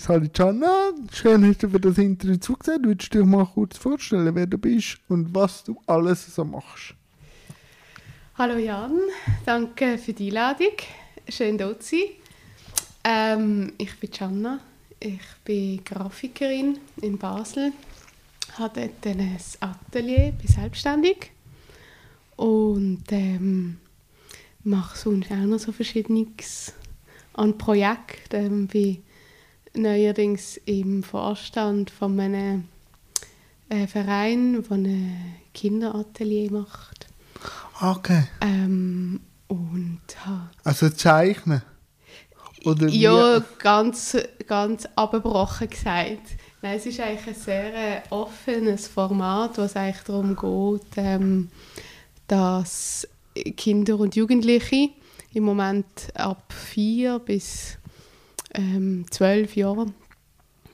[0.00, 2.84] Sali Gianna, schön hast du für das Interview zugesehen.
[2.84, 6.94] Würdest du dich mal kurz vorstellen, wer du bist und was du alles so machst?
[8.36, 8.96] Hallo Jan,
[9.44, 10.76] danke für die Einladung.
[11.28, 12.08] Schön hier zu sein.
[13.02, 14.60] Ähm, ich bin Gianna,
[15.00, 17.72] ich bin Grafikerin in Basel,
[18.52, 21.32] habe dort ein Atelier, bin selbstständig
[22.36, 23.78] und ähm,
[24.62, 26.72] mache sonst auch noch so Verschiedenes
[27.32, 28.36] an Projekten.
[28.36, 29.02] Ähm, bin
[29.78, 32.64] neuerdings im Vorstand von einem
[33.68, 37.06] äh, Verein, der ein Kinderatelier macht.
[37.80, 38.24] Okay.
[38.40, 41.62] Ähm, und ha, Also zeichnen?
[42.64, 43.00] Oder wie?
[43.00, 44.16] ja, ganz,
[44.46, 46.36] ganz abgebrochen gesagt.
[46.60, 51.50] Nein, es ist eigentlich ein sehr äh, offenes Format, wo es eigentlich darum geht, ähm,
[52.26, 53.06] dass
[53.56, 54.90] Kinder und Jugendliche
[55.34, 57.78] im Moment ab vier bis
[58.58, 59.94] ähm, zwölf Jahren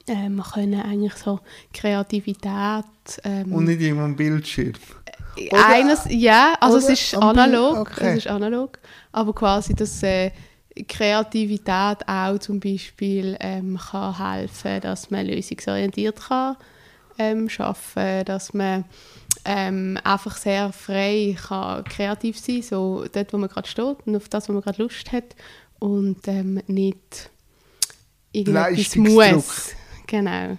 [0.06, 1.40] ähm, können eigentlich so
[1.72, 2.84] Kreativität
[3.22, 4.72] ähm, Und nicht immer am Bildschirm.
[5.36, 8.10] Oder- eines, ja, also es ist analog, okay.
[8.10, 8.78] es ist analog,
[9.12, 10.30] aber quasi, dass äh,
[10.88, 16.56] Kreativität auch zum Beispiel ähm, kann helfen, dass man lösungsorientiert kann
[17.18, 18.84] ähm, schaffen, dass man
[19.44, 24.28] ähm, einfach sehr frei kann kreativ sein, so dort, wo man gerade steht und auf
[24.28, 25.36] das, wo man gerade Lust hat
[25.78, 27.30] und ähm, nicht
[28.34, 29.72] irgendetwas muss.
[30.06, 30.58] Genau,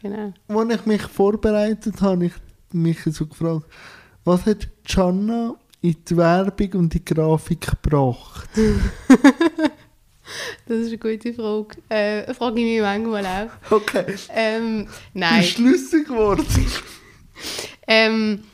[0.00, 0.32] genau.
[0.48, 2.32] Als ich mich vorbereitet habe, habe ich
[2.72, 3.66] mich so gefragt,
[4.24, 8.48] was hat Gianna in die Werbung und die Grafik gebracht?
[10.66, 11.76] Das ist eine gute Frage.
[11.90, 13.72] Äh, frage ich mich manchmal auch.
[13.72, 14.14] Okay.
[14.30, 15.40] Ähm, nein.
[15.40, 16.46] bist schlüssig geworden.
[17.86, 18.44] Ähm,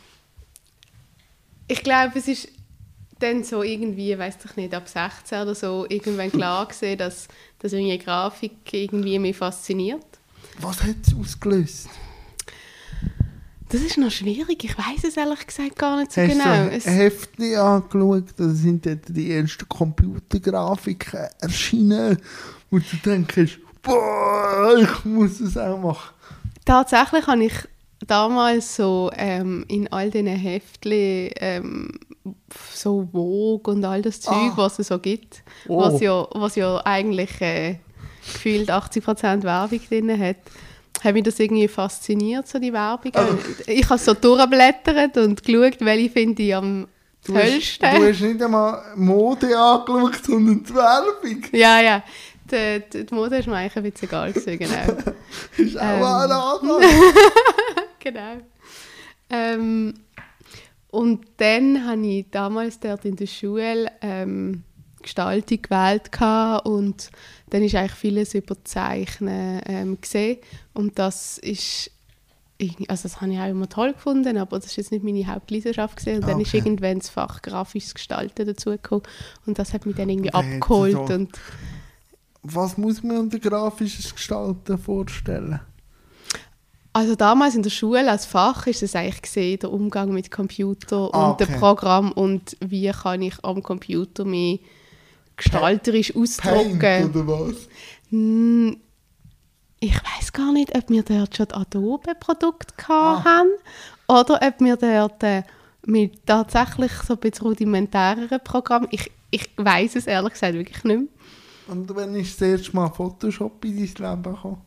[1.68, 2.48] ich glaube, es ist
[3.22, 7.72] dann so irgendwie, weiß ich nicht, ab 16 oder so, irgendwann klar gesehen, dass, dass
[7.72, 10.04] irgendwie Grafik irgendwie mich fasziniert.
[10.60, 11.88] Was hat es ausgelöst?
[13.68, 16.64] Das ist noch schwierig, ich weiß es ehrlich gesagt gar nicht so Hast genau.
[16.64, 22.18] du Es, ein Heftchen angeschaut, da sind dort die ersten Computergrafiken erschienen
[22.70, 26.14] und du denkst, boah, ich muss es auch machen.
[26.64, 27.54] tatsächlich habe ich
[28.08, 31.92] damals so ähm, in all diesen Heftchen ähm,
[32.72, 34.52] so Vogue und all das Zeug, Ah.
[34.56, 35.78] was es so gibt, Oh.
[35.80, 37.76] was, ja, was ja eigentlich äh,
[38.32, 40.36] gefühlt 80% Werbung drin hat,
[41.02, 43.14] hat mich das irgendwie fasziniert, so die Werbung.
[43.14, 46.86] Also- Ich habe so durchgeblättert und geschaut, welche finde ich am
[47.26, 51.42] Du hast, du hast nicht einmal Mode angeschaut, sondern die Werbung.
[51.52, 52.02] Ja, ja.
[52.50, 55.12] Die, die, die Mode ist mir eigentlich ein bisschen egal gewesen, genau.
[55.58, 56.02] Ist auch Ähm.
[56.02, 56.86] eine Anlage.
[58.00, 58.36] genau.
[59.28, 59.94] Ähm,
[60.90, 64.64] und dann habe ich damals dort in der Schule ähm,
[65.02, 66.10] Gestaltung gewählt
[66.64, 67.10] und
[67.50, 70.38] dann ist eigentlich vieles über Zeichnen ähm, gesehen
[70.74, 71.90] und das ist
[72.88, 75.96] also das habe ich auch immer toll gefunden, aber das ist jetzt nicht meine Hauptleidenschaft
[75.96, 76.58] gesehen und dann ist Okay.
[76.58, 79.04] irgendwann das Fach grafisches Gestalten dazugekommen
[79.46, 81.30] und das hat mich dann irgendwie Wer abgeholt und
[82.42, 85.60] Was muss man unter grafisches Gestalten vorstellen?
[86.92, 91.08] Also damals in der Schule als Fach ist es eigentlich gesehen, der Umgang mit Computer
[91.12, 91.46] Ah, und okay.
[91.46, 94.60] dem Programm und wie kann ich am Computer mich
[95.36, 96.78] gestalterisch ausdrücken.
[96.78, 97.68] Paint oder was?
[98.10, 98.76] Hm,
[99.78, 103.24] Ich weiß gar nicht, ob wir dort schon Adobe-Produkte Ah.
[103.24, 103.50] haben
[104.08, 105.42] oder ob wir dort äh,
[105.86, 108.86] mit tatsächlich so ein bisschen rudimentäreren Programm.
[108.90, 111.08] Ich, ich weiß es ehrlich gesagt wirklich nicht mehr.
[111.68, 114.60] Und wenn ist das erste Mal Photoshop in dein Leben gekommen?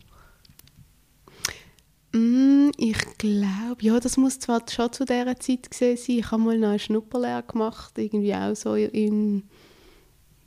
[2.13, 6.17] Mm, ich glaube, ja, das muss zwar schon zu dieser Zeit gewesen sein.
[6.19, 9.43] Ich habe mal noch eine Schnupperlehre gemacht, irgendwie auch so in,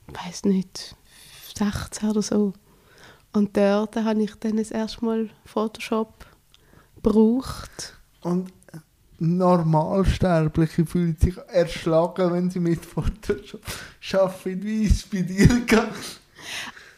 [0.07, 0.95] weiß nicht,
[1.57, 2.53] 16 oder so.
[3.33, 6.25] Und dort habe ich dann das erste Mal Photoshop
[7.03, 7.99] gebraucht.
[8.23, 8.53] Und
[9.19, 13.63] Normalsterbliche fühlen sich erschlagen, wenn sie mit Photoshop
[14.13, 14.63] arbeiten.
[14.63, 15.91] Wie es bei dir gegangen?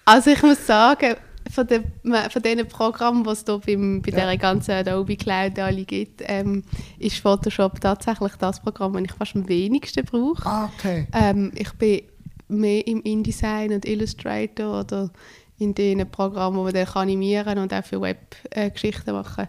[0.05, 1.17] Also ich muss sagen,
[1.51, 4.17] von, den, von diesen Programmen, die es da beim, bei Ja.
[4.19, 6.63] dieser ganzen Adobe Cloud alle gibt, ähm,
[6.99, 10.47] ist Photoshop tatsächlich das Programm, das ich fast am wenigsten brauche.
[10.47, 11.07] Ah, okay.
[11.13, 12.03] Ähm, ich bin
[12.49, 15.11] mehr im InDesign und Illustrator oder
[15.59, 19.49] in den Programmen, wo man dann animieren und auch für Webgeschichten machen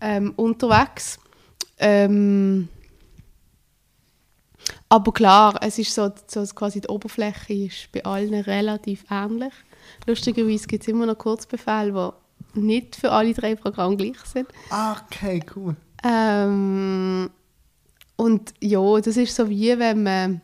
[0.00, 1.18] ähm, unterwegs.
[1.78, 2.68] Ähm,
[4.88, 9.52] aber klar, es ist so, so quasi die Oberfläche ist bei allen relativ ähnlich.
[10.06, 12.12] Lustigerweise gibt es immer noch Kurzbefehle,
[12.54, 14.48] die nicht für alle drei Programme gleich sind.
[14.70, 15.76] Ah, okay, cool.
[16.02, 17.30] Ähm,
[18.16, 20.40] und ja, das ist so wie wenn man,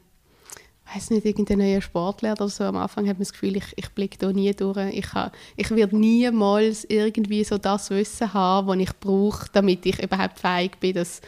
[0.95, 3.89] weiß nicht, irgendein neuer Sportlehrer oder so, am Anfang hat man das Gefühl, ich, ich
[3.91, 4.77] blicke da nie durch.
[4.93, 10.03] Ich, ha, ich werde niemals irgendwie so das Wissen haben, das ich brauche, damit ich
[10.03, 11.21] überhaupt fähig bin, das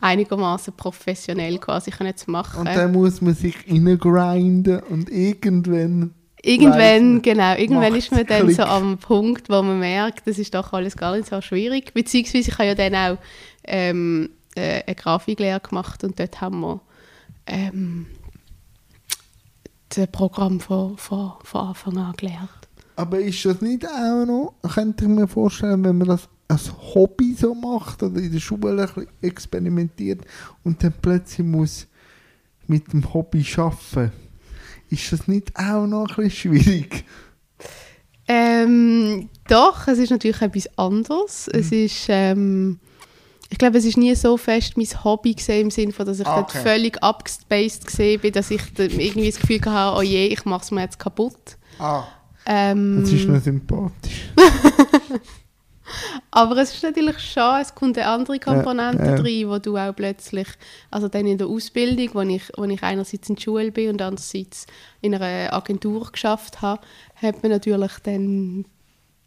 [0.00, 2.60] einigermaßen professionell quasi zu machen.
[2.60, 6.14] Und dann muss man sich reingrinden und irgendwann...
[6.42, 8.56] Irgendwann, genau, irgendwann ist man dann Klick.
[8.56, 11.92] so am Punkt, wo man merkt, das ist doch alles gar nicht so schwierig.
[11.92, 13.18] Beziehungsweise ich habe ja dann auch
[13.64, 16.80] ähm, äh, eine Grafiklehre gemacht und dort haben wir
[17.46, 18.06] ähm,
[19.90, 22.48] das Programm von, von, von Anfang an gelernt.
[22.96, 27.34] Aber ist das nicht auch noch, könnte ich mir vorstellen, wenn man das als Hobby
[27.34, 28.88] so macht oder in der Schule
[29.22, 30.20] experimentiert
[30.64, 31.86] und dann plötzlich muss
[32.66, 34.12] mit dem Hobby arbeiten,
[34.90, 37.04] ist das nicht auch noch ein bisschen schwierig?
[38.28, 41.48] Ähm, doch, es ist natürlich etwas anderes.
[41.52, 41.60] Mhm.
[41.60, 42.78] Es ist, ähm,
[43.48, 46.26] ich glaube, es ist nie so fest mein Hobby gesehen im Sinne von, dass ich
[46.26, 46.36] okay.
[46.36, 50.62] dort völlig abgespaced gesehen bin, dass ich irgendwie das Gefühl hatte, oh je, ich mache
[50.62, 51.56] es mir jetzt kaputt.
[51.78, 52.04] Ah.
[52.46, 54.32] Ähm, das ist noch sympathisch.
[56.30, 59.94] Aber es ist natürlich schon, es kommt eine andere Komponente ja, rein, wo du auch
[59.94, 60.48] plötzlich,
[60.90, 64.02] also dann in der Ausbildung, wo ich, wo ich einerseits in der Schule bin und
[64.02, 64.66] andererseits
[65.00, 66.82] in einer Agentur geschafft habe,
[67.16, 68.64] hat man natürlich dann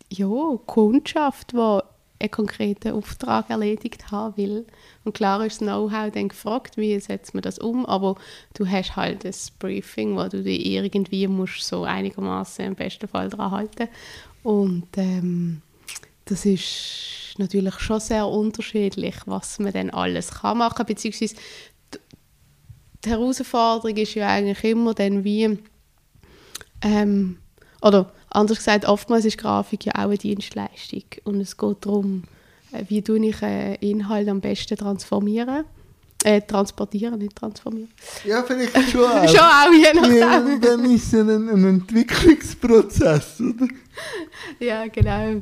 [0.10, 0.28] ja,
[0.66, 1.80] Kundschaft, die
[2.24, 4.66] einen konkreten Auftrag erledigt haben will.
[5.04, 8.16] Und klar ist das Know-how dann gefragt, wie setzt man das um, aber
[8.54, 13.30] du hast halt das Briefing, wo du dich irgendwie musst so einigermaßen im besten Fall
[13.30, 13.90] daran halten
[14.44, 15.62] und ähm,
[16.26, 21.36] das ist natürlich schon sehr unterschiedlich, was man dann alles kann machen, beziehungsweise
[23.04, 25.58] die Herausforderung ist ja eigentlich immer dann wie,
[26.82, 27.38] ähm,
[27.82, 32.24] oder anders gesagt, oftmals ist Grafik ja auch eine Dienstleistung und es geht darum,
[32.72, 35.66] äh, wie tue ich einen Inhalt am besten transformieren.
[36.26, 37.92] Äh, transportieren, nicht transformieren.
[38.24, 39.28] Ja, vielleicht schon auch.
[39.28, 40.18] schon auch, je nachdem.
[40.18, 43.68] Ja, dann ist es ein, ein Entwicklungsprozess, oder?
[44.62, 45.42] ja, genau.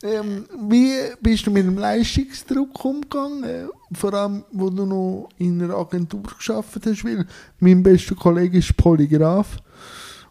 [0.00, 3.68] Ähm, wie bist du mit dem Leistungsdruck umgegangen?
[3.92, 7.26] Vor allem, wo du noch in einer Agentur geschafft hast, weil
[7.58, 9.56] mein bester Kollege ist Polygraph.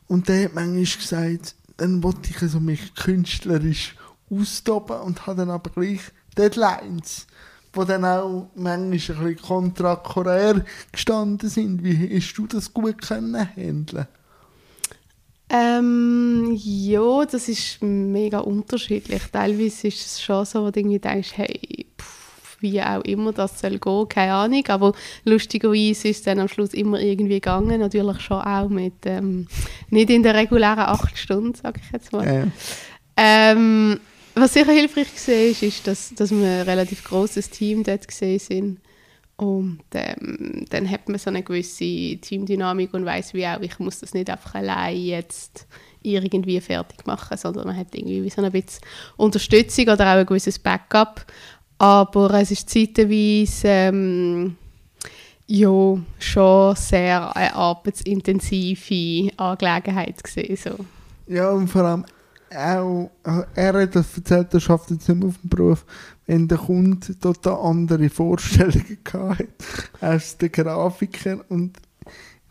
[0.07, 3.95] Und der hat manchmal gesagt, dann wollte ich also mich künstlerisch
[4.29, 6.01] austoben und habe dann aber gleich
[6.37, 7.27] Deadlines,
[7.75, 11.83] die dann auch manchmal ein bisschen kontrakorär gestanden sind.
[11.83, 14.07] Wie hast du das gut können handeln?
[15.49, 19.21] Ähm, ja, das ist mega unterschiedlich.
[19.31, 23.59] Teilweise ist es schon so, wo du irgendwie denkst, hey, pff, wie auch immer das
[23.59, 24.63] soll gehen, keine Ahnung.
[24.67, 27.79] Aber lustigerweise ist es dann am Schluss immer irgendwie gegangen.
[27.79, 29.47] Natürlich schon auch mit, ähm,
[29.89, 32.27] nicht in der regulären acht Stunden, sage ich jetzt mal.
[32.27, 32.47] Äh.
[33.15, 33.99] Ähm,
[34.35, 38.39] was sicher hilfreich war, ist, ist dass, dass wir ein relativ großes Team dort gesehen
[38.39, 38.79] sind
[39.37, 43.99] und ähm, dann hat man so eine gewisse Teamdynamik und weiß wie auch, ich muss
[43.99, 45.67] das nicht einfach allein jetzt
[46.01, 48.81] irgendwie fertig machen, sondern man hat irgendwie so ein bisschen
[49.15, 51.25] Unterstützung oder auch ein gewisses Backup.
[51.77, 54.55] Aber es ist zeitweise ähm,
[55.45, 60.85] ja, schon sehr eine arbeitsintensive Angelegenheit gewesen, so.
[61.31, 62.05] Ja, und vor allem
[62.55, 63.11] auch,
[63.53, 65.85] er hat das erzählt, er schafft jetzt nicht mehr auf dem Beruf,
[66.27, 69.47] wenn der Kunde total andere Vorstellungen hatte
[70.01, 71.39] als der Grafiker.
[71.49, 71.77] Und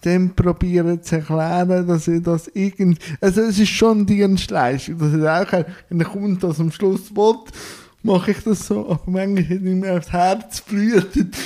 [0.04, 2.98] dem probieren zu erklären, dass er das irgend...
[3.20, 7.36] Also es ist schon Dienstleistung, dass er auch, wenn der Kunde das am Schluss will,
[8.02, 11.36] mache ich das so, aber manchmal hat ihm aufs Herz blutet,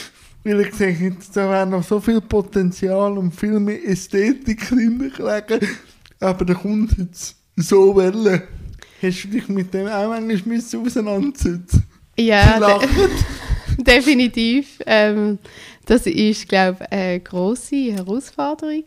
[0.44, 5.66] weil ich sehe, da wäre noch so viel Potenzial und viel mehr Ästhetik drin gelegen,
[6.18, 8.42] aber der Kunde hat es so wollen.
[9.00, 11.89] Hast du dich mit dem auch manchmal auseinandersetzen
[12.26, 12.88] ja, de
[13.84, 14.80] definitiv.
[14.86, 15.38] Ähm,
[15.86, 18.84] das ist, glaube ich, eine grosse Herausforderung.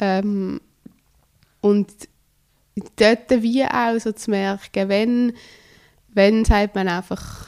[0.00, 0.60] Ähm,
[1.60, 1.90] und
[2.96, 5.32] dort wie auch so zu merken, wenn,
[6.14, 7.46] wenn sagt man einfach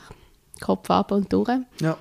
[0.61, 1.49] Kopf ab und durch.
[1.81, 1.97] Ja.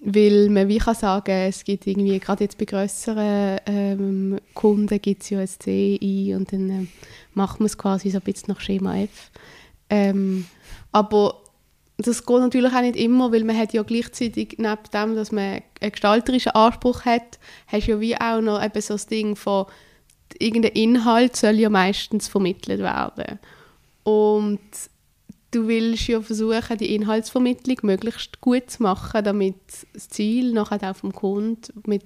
[0.00, 5.22] Weil man wie kann sagen, es gibt irgendwie, gerade jetzt bei grösseren ähm, Kunden gibt
[5.22, 6.88] es ja ein CI und dann ähm,
[7.32, 9.30] macht man es quasi so ein bisschen nach Schema F.
[9.88, 10.44] Ähm,
[10.92, 11.40] aber
[11.96, 15.44] das geht natürlich auch nicht immer, weil man hat ja gleichzeitig, neben dem, dass man
[15.80, 19.66] einen gestalterischen Anspruch hat, hast du ja wie auch noch eben so das Ding von,
[20.38, 23.38] irgendein Inhalt soll ja meistens vermittelt werden.
[24.02, 24.60] Und
[25.52, 29.56] du willst ja versuchen, die Inhaltsvermittlung möglichst gut zu machen, damit
[29.92, 32.04] das Ziel nachher auch vom Kunden mit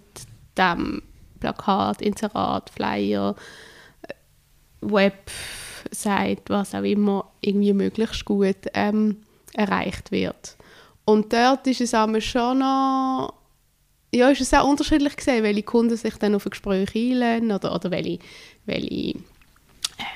[0.57, 1.02] dem
[1.40, 3.35] Plakat, Inserat, Flyer,
[4.80, 9.16] Website, was auch immer, irgendwie möglichst gut ähm,
[9.58, 10.56] erreicht wird.
[11.04, 13.34] Und dort ist es aber schon noch
[14.14, 17.74] ja, ist es sehr unterschiedlich gesehen, welche Kunden sich dann auf ein Gespräch einladen oder,
[17.74, 18.18] oder welche,
[18.64, 19.18] welche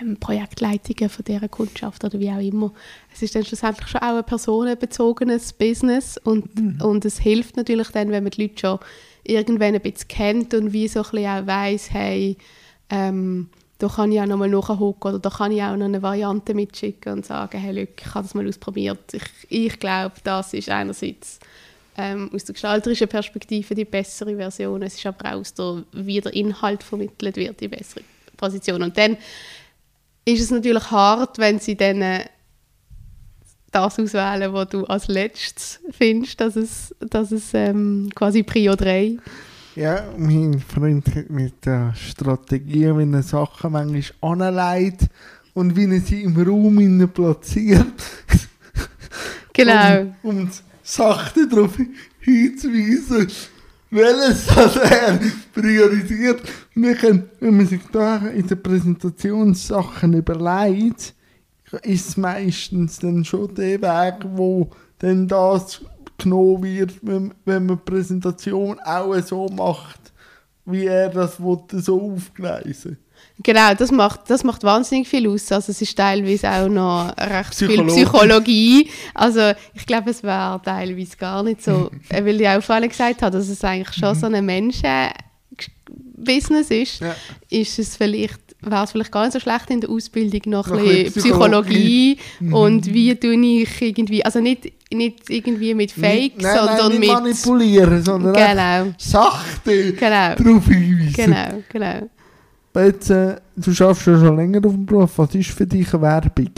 [0.01, 2.73] ähm, Projektleitungen von dieser Kundschaft oder wie auch immer.
[3.13, 6.81] Es ist dann schlussendlich schon auch ein personenbezogenes Business und, mhm.
[6.81, 8.79] und es hilft natürlich dann, wenn man die Leute schon
[9.25, 12.37] irgendwann ein bisschen kennt und wie so ein bisschen auch weiss, hey,
[12.89, 13.51] ähm,
[13.83, 16.55] da kann ich auch noch mal nachhocken oder da kann ich auch noch eine Variante
[16.55, 19.13] mitschicken und sagen, hey, look, ich habe das mal ausprobiert.
[19.13, 21.41] Ich, ich glaube, das ist einerseits
[21.97, 26.21] ähm, aus der gestalterischen Perspektive die bessere Version, es ist aber auch aus der, wie
[26.21, 28.05] der Inhalt vermittelt wird, die bessere
[28.37, 28.85] Position.
[28.85, 29.17] Und dann
[30.25, 32.27] ist es natürlich hart, wenn sie dann äh,
[33.73, 39.19] das auswählen, was du als letztes findest, dass es, dass es ähm, quasi Prio 3
[39.75, 45.09] ja, mein Freund mit der Strategie, wie er Sachen manchmal anlegt
[45.55, 47.87] und wie er sie im Raum platziert.
[49.55, 50.15] Genau.
[50.23, 50.51] um, um
[50.83, 51.77] sachte darauf
[52.21, 53.31] hinzuweisen,
[53.91, 55.21] welches das er
[55.53, 56.41] priorisiert.
[56.75, 61.15] Wir können, wenn man sich da in der Präsentation Sachen überlegt,
[61.83, 65.83] ist es meistens dann schon der Weg, wo dann das
[66.23, 70.13] genommen wird, wenn, wenn man die Präsentation auch so macht,
[70.65, 72.99] wie er das wollte, so aufgleisen
[73.43, 75.51] Genau, das macht, das macht wahnsinnig viel aus.
[75.51, 78.91] Also es ist teilweise auch noch recht viel Psychologie.
[79.15, 83.37] Also ich glaube, es wäre teilweise gar nicht so, weil ich auch vorhin gesagt habe,
[83.37, 87.17] dass es eigentlich schon so ein Menschen-Business ist, ja.
[87.49, 90.79] ist es vielleicht wäre es vielleicht gar nicht so schlecht in der Ausbildung noch, noch
[90.79, 92.19] ein bisschen Psychologie, Psychologie.
[92.41, 92.55] Mhm.
[92.55, 97.09] und wie tue ich irgendwie, also nicht, nicht irgendwie mit Fakes, nein, sondern nein, mit...
[97.09, 98.95] manipulieren, sondern genau.
[98.99, 100.35] sachte genau.
[100.35, 101.13] darauf hinweisen.
[101.15, 102.09] Genau, genau.
[102.75, 106.03] Jetzt, äh, du schaffst ja schon länger auf dem Beruf, was ist für dich eine
[106.03, 106.53] Werbung?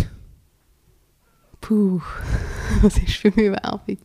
[1.61, 2.01] Puh,
[2.83, 3.99] was ist für mich Werbung?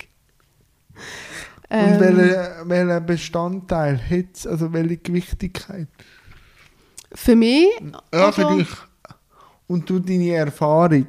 [1.72, 5.88] Und ähm, welcher welche Bestandteil hat also welche Gewichtigkeit?
[7.14, 7.68] Für mich?
[8.14, 8.68] Ja, für dich.
[9.68, 11.08] Und du deine Erfahrung.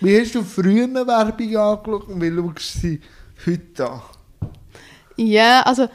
[0.00, 3.00] Wie hast du früher eine Werbung angeschaut und wie schaust du sie
[3.46, 4.02] heute an?
[5.16, 5.88] Ja, also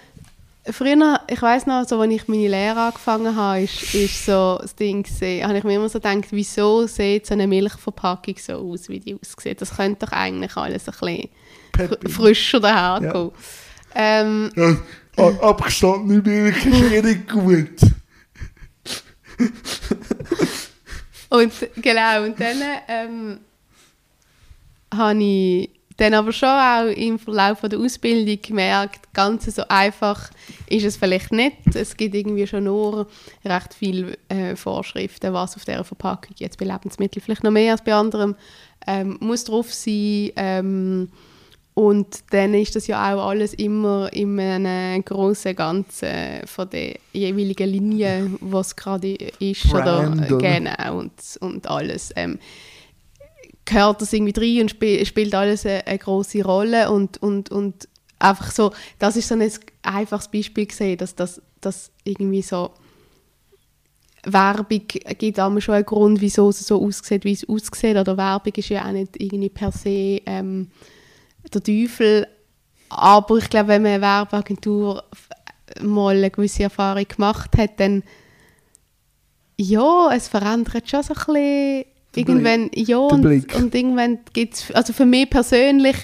[0.72, 4.76] früher, ich weiß noch, so, als ich meine Lehre angefangen habe, ist, ist so das
[4.76, 8.90] Ding gesehen, habe ich mir immer so gedacht, wieso sieht so eine Milchverpackung so aus,
[8.90, 9.62] wie die aussieht?
[9.62, 11.30] Das könnte doch eigentlich alles ein bisschen
[11.72, 12.10] Peppy.
[12.10, 13.32] frischer daherkommen.
[13.96, 14.22] Ja.
[14.22, 17.80] Ähm, ja, abgestandene Milch ist eh nicht gut.
[21.30, 23.40] Und genau, und dann ähm,
[24.94, 25.70] habe ich
[26.00, 30.30] dann aber schon auch im Verlauf der Ausbildung gemerkt, ganz so einfach
[30.70, 31.76] ist es vielleicht nicht.
[31.76, 33.08] Es gibt irgendwie schon nur
[33.44, 37.84] recht viele äh, Vorschriften, was auf dieser Verpackung jetzt bei Lebensmitteln vielleicht noch mehr als
[37.84, 38.36] bei anderen
[38.88, 40.32] ähm, muss drauf sein.
[40.38, 41.10] Ähm,
[41.80, 47.70] und dann ist das ja auch alles immer in einem großen Ganzen von der jeweiligen
[47.70, 49.70] Linie, was gerade ist.
[49.70, 52.12] Brand, oder, genau, und, und alles.
[52.18, 52.38] Ähm,
[53.64, 56.92] gehört das irgendwie rein und spiel, spielt alles eine, eine große Rolle.
[56.92, 57.88] Und, und, und
[58.20, 59.50] einfach so, das ist so ein
[59.82, 62.72] einfaches Beispiel gesehen, dass das dass irgendwie so
[64.24, 67.96] Werbung gibt auch schon einen Grund, wieso es so aussieht, wie es aussieht.
[67.96, 70.20] Oder Werbung ist ja auch nicht irgendwie per se...
[70.26, 70.68] Ähm,
[71.54, 72.28] der Teufel.
[72.90, 75.04] Aber ich glaube, wenn man eine Werbeagentur
[75.82, 78.04] mal eine gewisse Erfahrung gemacht hat, dann
[79.58, 81.86] ja, es verändert schon so ein bisschen.
[82.16, 85.96] Irgendwann, ja, und, und, irgendwann gibt es, also für mich persönlich,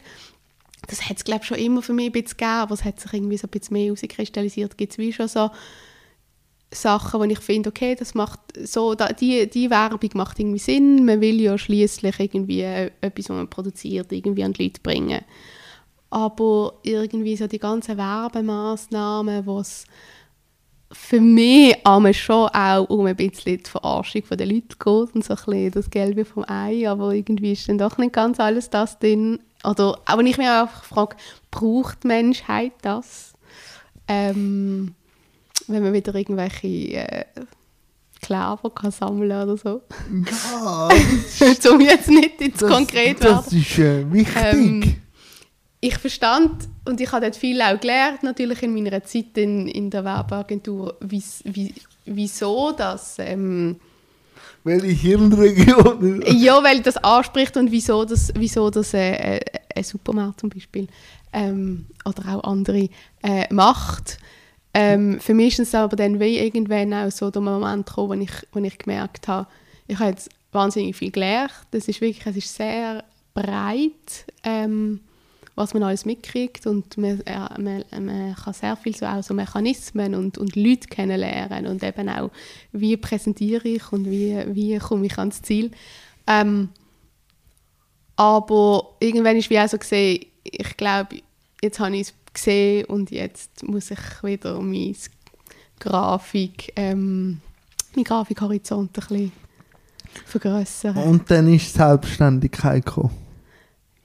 [0.88, 3.00] das hat es glaube ich schon immer für mich ein bisschen gegeben, aber es hat
[3.00, 5.50] sich irgendwie so ein bisschen mehr herauskristallisiert, gibt es wie schon so
[6.76, 11.06] Sachen, wo ich finde, okay, das macht so, da, die, die Werbung macht irgendwie Sinn,
[11.06, 15.22] man will ja schließlich irgendwie etwas, was man produziert, irgendwie an die Leute bringen.
[16.10, 19.86] Aber irgendwie so die ganzen Werbemaßnahmen, was
[20.92, 25.34] für mich aber schon auch um ein bisschen die Verarschung der Leute geht und so
[25.34, 29.00] ein bisschen das Gelbe vom Ei, aber irgendwie ist dann doch nicht ganz alles das
[29.00, 29.40] drin.
[29.64, 31.18] Oder, aber ich mich auch frage,
[31.52, 33.34] braucht die Menschheit das?
[34.08, 34.94] Ähm,
[35.68, 37.26] wenn man wieder irgendwelche äh,
[38.22, 39.82] Kleber kann sammeln oder so.
[40.12, 40.90] Ja,
[41.72, 43.44] um jetzt nicht ins das, Konkret werden.
[43.44, 44.36] Das ist äh, wichtig.
[44.36, 44.96] Ähm,
[45.80, 49.90] ich verstand und ich habe dort viel auch gelernt, natürlich in meiner Zeit in, in
[49.90, 51.74] der Werbeagentur, wie, wie,
[52.06, 53.18] wieso das...
[53.20, 53.80] Ähm,
[54.64, 56.24] welche Hirnregion?
[56.26, 59.40] ja, weil das anspricht und wieso das, wieso das äh, äh,
[59.76, 60.88] ein Supermarkt zum Beispiel
[61.32, 62.90] ähm, oder auch andere
[63.22, 64.18] äh, macht.
[64.78, 68.24] Ähm, für mich ist es aber dann wie irgendwann auch so der Moment gekommen, wo
[68.24, 69.48] ich, wo ich gemerkt habe,
[69.88, 71.54] ich habe jetzt wahnsinnig viel gelernt.
[71.72, 73.04] Das ist wirklich, es ist sehr
[73.34, 75.00] breit ähm,
[75.56, 79.34] was man alles mitkriegt und man, äh, man, man kann sehr viel so auch so
[79.34, 82.30] Mechanismen und, und Leute kennenlernen und eben auch,
[82.74, 85.72] wie präsentiere ich und wie, wie komme ich ans Ziel.
[86.28, 86.70] Ähm,
[88.18, 91.22] aber irgendwann ist wie auch so gesehen, ich glaube,
[91.62, 94.96] jetzt habe ich es gesehen und jetzt muss ich wieder mein
[95.80, 97.42] Grafik, ähm,
[97.96, 99.32] mein Grafikhorizont ein bisschen
[100.26, 100.96] vergrößern.
[100.98, 103.12] Und dann ist die Selbstständigkeit gekommen.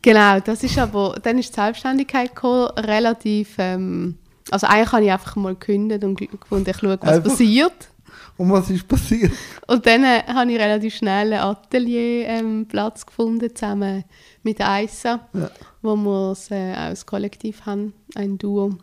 [0.02, 4.16] Genau, das ist aber, dann ist die Selbstständigkeit gekommen, relativ, ähm,
[4.50, 7.30] also eigentlich habe ich einfach mal gekündigt und gefunden, ich schaue, was einfach?
[7.30, 7.88] passiert.
[8.36, 9.32] Und was ist passiert?
[9.66, 14.04] Und dann äh, habe ich relativ schnell einen Atelierplatz ähm, gefunden, zusammen
[14.42, 15.50] mit Aisa, ja.
[15.82, 18.76] wo wir es äh, als Kollektiv haben, ein Duo.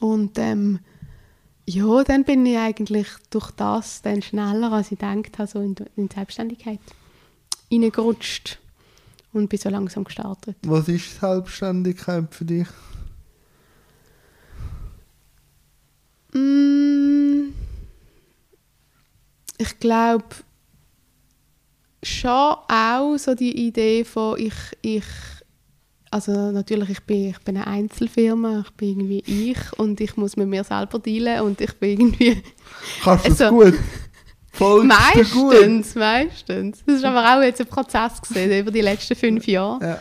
[0.00, 0.80] Und ähm,
[1.66, 5.76] ja, dann bin ich eigentlich durch das dann schneller, als ich gedacht habe, so in,
[5.96, 6.80] in die Selbstständigkeit
[7.70, 8.58] reingerutscht
[9.32, 10.56] und bin so langsam gestartet.
[10.62, 12.68] Was ist Selbstständigkeit für dich?
[16.32, 17.52] Mm,
[19.62, 20.24] ich glaube
[22.02, 25.04] schon auch so die Idee von ich, ich
[26.10, 30.36] also natürlich, ich bin, ich bin eine Einzelfirma, ich bin irgendwie ich und ich muss
[30.36, 32.42] mit mir selber dealen und ich bin irgendwie...
[33.02, 33.74] Kannst du also, gut?
[34.52, 35.96] Voll meistens, gut.
[35.96, 36.82] meistens.
[36.84, 39.82] Das ist aber auch jetzt ein Prozess gesehen über die letzten fünf Jahre.
[39.82, 39.98] Ja.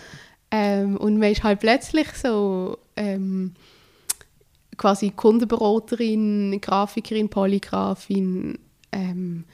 [0.52, 3.54] Ähm, und man ist halt plötzlich so ähm,
[4.76, 8.60] quasi Kundenberaterin, Grafikerin, Polygrafin,
[8.92, 9.46] ähm,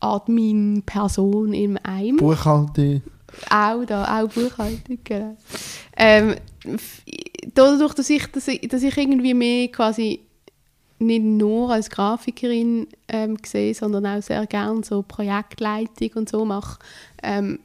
[0.00, 2.16] Admin, Person im einem.
[2.16, 3.02] Buchhaltung.
[3.50, 5.36] Auch da, auch Buchhaltung, genau.
[5.96, 6.36] Ähm,
[7.54, 10.20] dadurch, dass ich, dass, ich, dass ich irgendwie mehr quasi
[10.98, 16.78] nicht nur als Grafikerin ähm, sehe, sondern auch sehr gerne so Projektleitung und so mache,
[17.22, 17.58] ähm,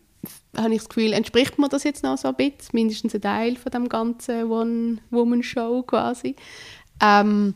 [0.57, 3.55] habe ich das Gefühl, entspricht mir das jetzt noch so ein bisschen, mindestens ein Teil
[3.55, 6.35] von dem ganzen One-Woman-Show quasi.
[7.01, 7.53] Ähm,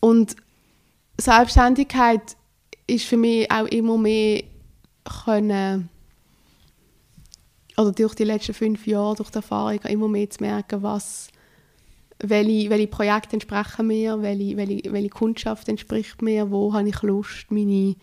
[0.00, 0.34] und
[1.20, 2.36] Selbstständigkeit
[2.86, 4.42] ist für mich auch immer mehr
[5.24, 5.88] können,
[7.76, 11.28] oder durch die letzten fünf Jahre, durch die Erfahrung, immer mehr zu merken, was,
[12.18, 17.50] welche, welche Projekte entsprechen mir, welche, welche, welche Kundschaft entspricht mir, wo habe ich Lust,
[17.50, 17.96] meine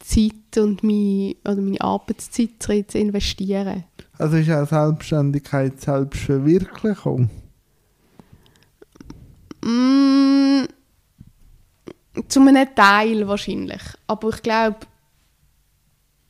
[0.00, 3.84] Zeit und meine, oder meine Arbeitszeit zu investieren.
[4.18, 7.30] Also ist auch Selbstständigkeit Selbstverwirklichung?
[9.62, 10.64] Mm,
[12.28, 13.82] zu einem Teil wahrscheinlich.
[14.06, 14.78] Aber ich glaube,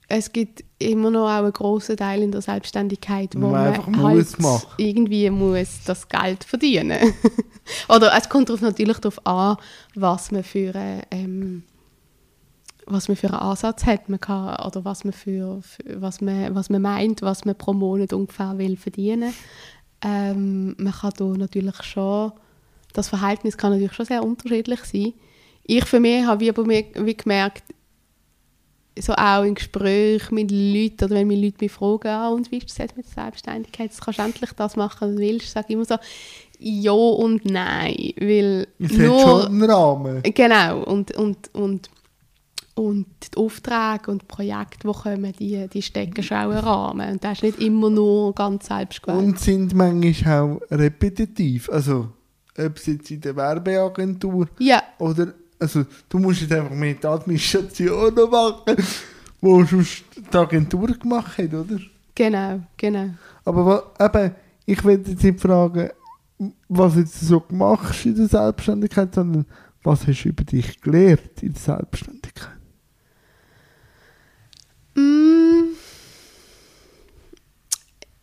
[0.08, 4.38] es gibt immer noch auch einen grossen Teil in der Selbstständigkeit, wo man, man halt
[4.40, 7.14] muss irgendwie muss das Geld verdienen
[7.88, 9.56] Oder es kommt darauf natürlich darauf an,
[9.94, 10.72] was man für
[11.12, 11.62] ähm,
[12.86, 16.56] was man für einen Ansatz hat, man kann, oder was man für, für, was man
[16.56, 19.32] was man meint, was man pro Monat ungefähr will verdienen.
[20.02, 22.32] Ähm, man kann da natürlich schon
[22.92, 25.12] das Verhältnis kann natürlich schon sehr unterschiedlich sein.
[25.64, 27.64] Ich für mich habe wie, aber wie gemerkt,
[28.98, 32.58] so auch in Gesprächen mit Leuten oder wenn mich Leute mich fragen, ah, und wie
[32.58, 35.66] ist das mit der Selbstständigkeit, jetzt kannst du endlich das machen, was du willst, sage
[35.68, 35.96] ich immer so,
[36.58, 40.22] ja und nein, weil es nur, schon einen Rahmen.
[40.22, 41.90] Genau, und, und, und,
[42.74, 47.10] und die Aufträge und die Projekte, die kommen, die, die stecken schon auch einen Rahmen
[47.12, 49.18] und das ist nicht immer nur ganz selbstgewählt.
[49.18, 52.08] Und sind manchmal auch repetitiv, also
[52.58, 54.82] ob es jetzt in der Werbeagentur ja.
[54.98, 58.76] oder also du musst jetzt einfach mehr die Administration noch machen,
[59.40, 61.78] wo sonst die Agentur gemacht hat, oder?
[62.14, 63.10] Genau, genau.
[63.44, 64.34] Aber eben,
[64.66, 65.90] ich will jetzt nicht fragen,
[66.68, 69.46] was du jetzt so machst in der Selbstständigkeit, sondern
[69.82, 72.58] was hast du über dich gelernt in der Selbstständigkeit?
[74.94, 75.74] Mm,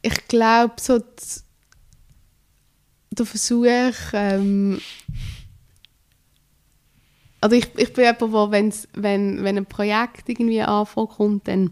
[0.01, 0.99] ich glaube, so
[3.11, 3.65] der Versuch,
[4.13, 4.79] ähm,
[7.41, 11.71] also ich, ich bin jemand, wo wenn's, wenn, wenn ein Projekt irgendwie ankommt, dann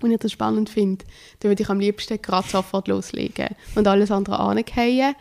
[0.00, 1.04] und ich das spannend finde,
[1.40, 5.14] dann würde ich am liebsten gerade sofort loslegen und alles andere angehen.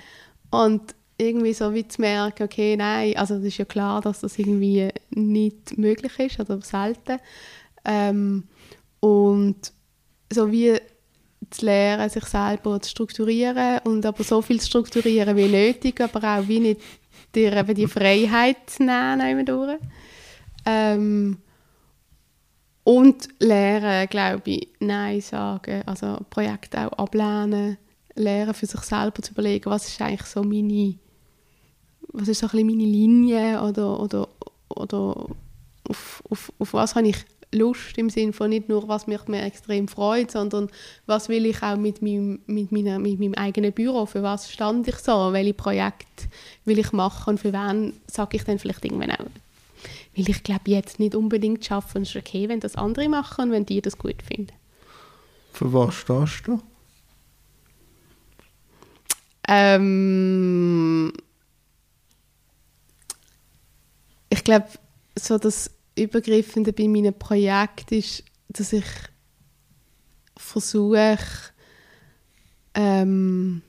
[0.50, 4.40] Und irgendwie so wie zu merken, okay, nein, also das ist ja klar, dass das
[4.40, 7.20] irgendwie nicht möglich ist oder selten.
[7.86, 8.46] Ähm,
[9.00, 9.72] und
[10.32, 10.80] so wie
[11.52, 16.40] zu lernen, sich selber zu strukturieren und aber so viel zu strukturieren wie nötig, aber
[16.40, 16.82] auch wie nicht
[17.36, 19.80] dir eben die Freiheit nehmen durch.
[20.66, 21.38] Ähm,
[22.84, 27.78] und lernen, glaube ich, Nein sagen, also Projekte auch ablehnen,
[28.16, 30.96] lernen für sich selber zu überlegen, was ist eigentlich so meine,
[32.10, 34.28] was ist so ein meine Linie oder, oder,
[34.70, 35.28] oder
[35.88, 37.18] auf, auf, auf was habe ich
[37.54, 40.70] Lust im Sinne von nicht nur, was mich mir extrem freut, sondern
[41.06, 44.88] was will ich auch mit meinem, mit, meiner, mit meinem eigenen Büro, für was stand
[44.88, 46.28] ich so, welche Projekte
[46.66, 49.26] will ich machen und für wen sage ich dann vielleicht irgendwann auch.
[50.16, 53.52] Weil ich glaube, jetzt nicht unbedingt schaffen, es ist okay, wenn das andere machen und
[53.52, 54.54] wenn die das gut finden.
[55.52, 56.62] Für was stehst du?
[59.48, 61.12] Ähm,
[64.30, 64.68] ich glaube,
[65.18, 68.86] so das Übergriffende bei meinen Projekten ist, dass ich
[70.38, 71.18] versuche,
[72.74, 73.62] ähm,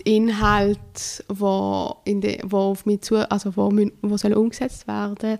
[0.00, 3.70] die Inhalte, wo, in de, wo auf mich zu, also wo,
[4.02, 5.38] wo sollen umgesetzt werden,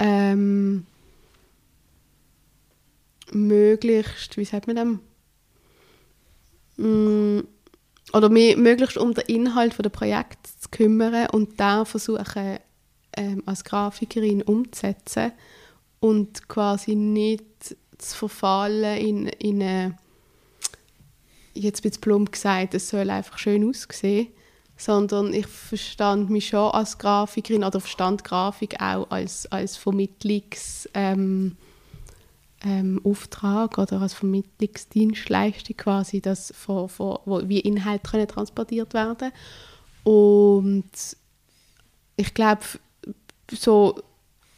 [0.00, 0.86] ähm,
[3.32, 4.76] möglichst, wie sagt man
[6.76, 6.84] das?
[6.84, 7.40] Mm,
[8.12, 12.58] oder mich möglichst um den Inhalt des Projekts zu kümmern und da versuchen,
[13.16, 15.32] ähm, als Grafikerin umzusetzen
[16.00, 17.44] und quasi nicht
[17.98, 19.98] zu verfallen in, in eine,
[21.54, 24.28] jetzt ein bisschen plump gesagt, es soll einfach schön aussehen,
[24.76, 30.88] sondern ich verstand mich schon als Grafikerin oder verstand Grafik auch als, als Vermittlungs...
[30.94, 31.56] Ähm,
[32.64, 39.30] ähm, oder als Vermittlungsdienstleistung quasi, dass von, von, wo wie Inhalte können transportiert werden.
[40.04, 40.90] Und
[42.16, 42.62] ich glaube
[43.50, 44.00] so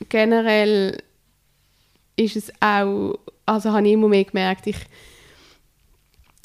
[0.09, 1.03] generell
[2.17, 4.79] ist es auch, also habe ich immer mehr gemerkt, ich,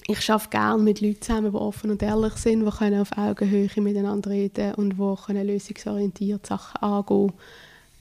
[0.07, 3.69] ich arbeite gerne mit Leuten zusammen, die offen und ehrlich sind, die können auf Augenhöhe
[3.77, 7.33] miteinander reden und die können lösungsorientiert Sachen angehen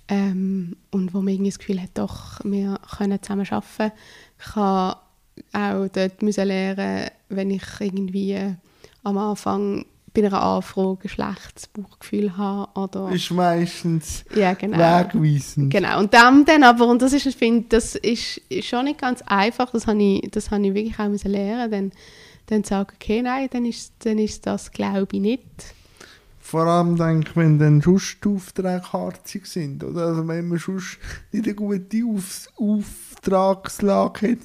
[0.08, 3.92] ähm, und wo man das Gefühl hat, doch, wir können zusammen arbeiten.
[4.38, 4.98] Ich habe
[5.52, 8.54] auch dort müssen lernen, wenn ich irgendwie
[9.04, 12.78] am Anfang bei einer Anfrage ein schlechtes Bauchgefühl habe.
[12.78, 14.78] Oder, ist meistens ja, genau.
[14.78, 15.72] wegweisend.
[15.72, 19.22] Genau, und dann, dann aber, und das ist, ich finde, das ist schon nicht ganz
[19.22, 21.92] einfach, das habe ich, das habe ich wirklich auch müssen lernen, dann,
[22.46, 25.74] dann zu sagen, okay, nein, dann ist, dann ist das, glaube ich, nicht.
[26.40, 30.08] Vor allem, denke ich, wenn dann sonst Aufträge harzig sind, oder?
[30.08, 30.98] Also wenn man sonst
[31.30, 34.38] nicht eine gute Auf Auftragslage hat,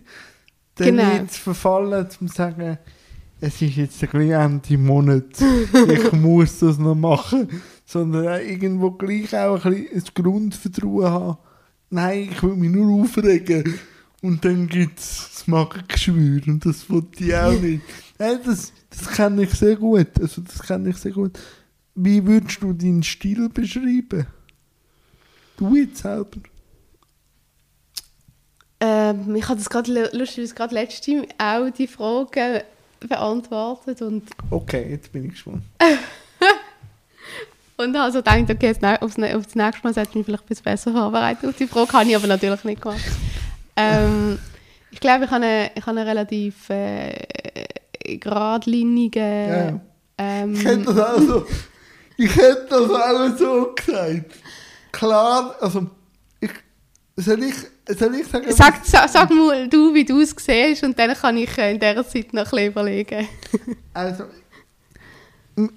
[0.76, 1.14] dann Genau.
[1.14, 2.78] nicht zu verfallen, zu sagen,
[3.40, 5.26] es ist jetzt ein bisschen Ende Monat,
[5.90, 7.48] ich muss das noch machen,
[7.86, 11.38] sondern irgendwo gleich auch ein bisschen ein Grundvertrauen haben.
[11.90, 13.76] Nein, ich will mich nur aufregen.
[14.24, 17.82] Und dann gibt es das Magengeschwür und das wollte ich auch nicht.
[18.20, 20.08] Nein, das, das kenne ich sehr gut.
[20.20, 21.38] Also das kenne ich sehr gut.
[21.94, 24.26] Wie würdest du deinen Stil beschreiben?
[25.56, 26.40] Du jetzt selber.
[28.80, 32.64] Ähm, ich habe das gerade lu- lustigerweise gerade letztes Mal auch die Frage
[33.00, 35.64] beantwortet und, Okay, jetzt bin ich gespannt.
[37.78, 40.48] und habe so gedacht, okay, jetzt, aufs, aufs nächste Mal sollte ich mich vielleicht ein
[40.48, 43.02] bisschen besser vorbereiten auf die Frage, habe ich aber natürlich nicht gemacht.
[43.76, 44.40] Ähm,
[44.92, 47.14] ich glaube, ich habe eine, ich habe eine relativ äh,
[48.18, 49.20] geradlinige...
[49.20, 49.80] Ja.
[50.18, 51.46] Ähm, Ich hätte das auch so,
[52.18, 54.36] ich hätte das auch so gesagt.
[54.92, 55.88] Klar, also,
[56.40, 56.50] ich,
[57.16, 57.56] soll ich,
[57.96, 61.38] soll ich sagen, Sag, sag, sag mal du, wie du es siehst und dann kann
[61.38, 63.28] ich äh, in dieser Zeit noch ein bisschen überlegen.
[63.94, 64.26] Also,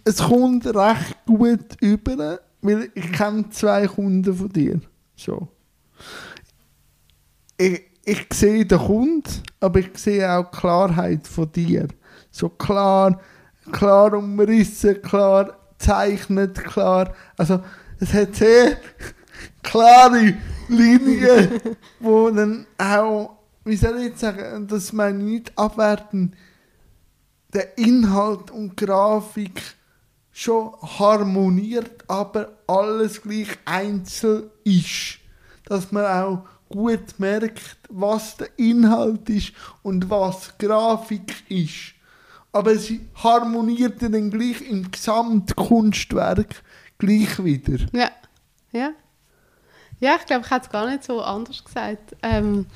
[0.05, 4.81] es kommt recht gut über, weil ich kenne zwei Kunden von dir.
[5.16, 5.49] So.
[7.57, 11.88] Ich, ich sehe den Kunden, aber ich sehe auch die Klarheit von dir.
[12.31, 13.20] So klar,
[13.73, 17.14] klar umrissen, klar zeichnet, klar.
[17.38, 17.61] Also,
[17.99, 18.77] es hat sehr
[19.62, 20.35] klare
[20.70, 21.61] Linien,
[21.98, 26.35] wo dann auch, wie soll ich jetzt sagen, das meine ich nicht abwerten,
[27.52, 29.61] der Inhalt und Grafik
[30.33, 35.18] schon harmoniert, aber alles gleich einzeln ist.
[35.64, 39.52] Dass man auch gut merkt, was der Inhalt ist
[39.83, 41.94] und was Grafik ist.
[42.52, 46.62] Aber sie harmoniert dann gleich im Gesamtkunstwerk
[46.98, 47.78] gleich wieder.
[47.92, 48.11] Ja,
[48.72, 48.90] ja.
[50.00, 52.16] Ja, ich glaube, ich hätte es gar nicht so anders gesagt.
[52.22, 52.66] Ähm,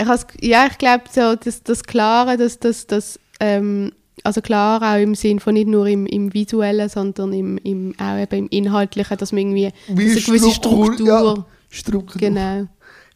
[0.00, 4.82] ich has, ja, ich glaube, so das, das Klare, das, das, das, ähm, also klar
[4.82, 8.48] auch im Sinn von nicht nur im, im Visuellen, sondern im, im, auch eben im
[8.48, 12.20] Inhaltlichen, dass man irgendwie Wie eine gewisse Struktur- Struktur, ja, Struktur.
[12.20, 12.66] genau.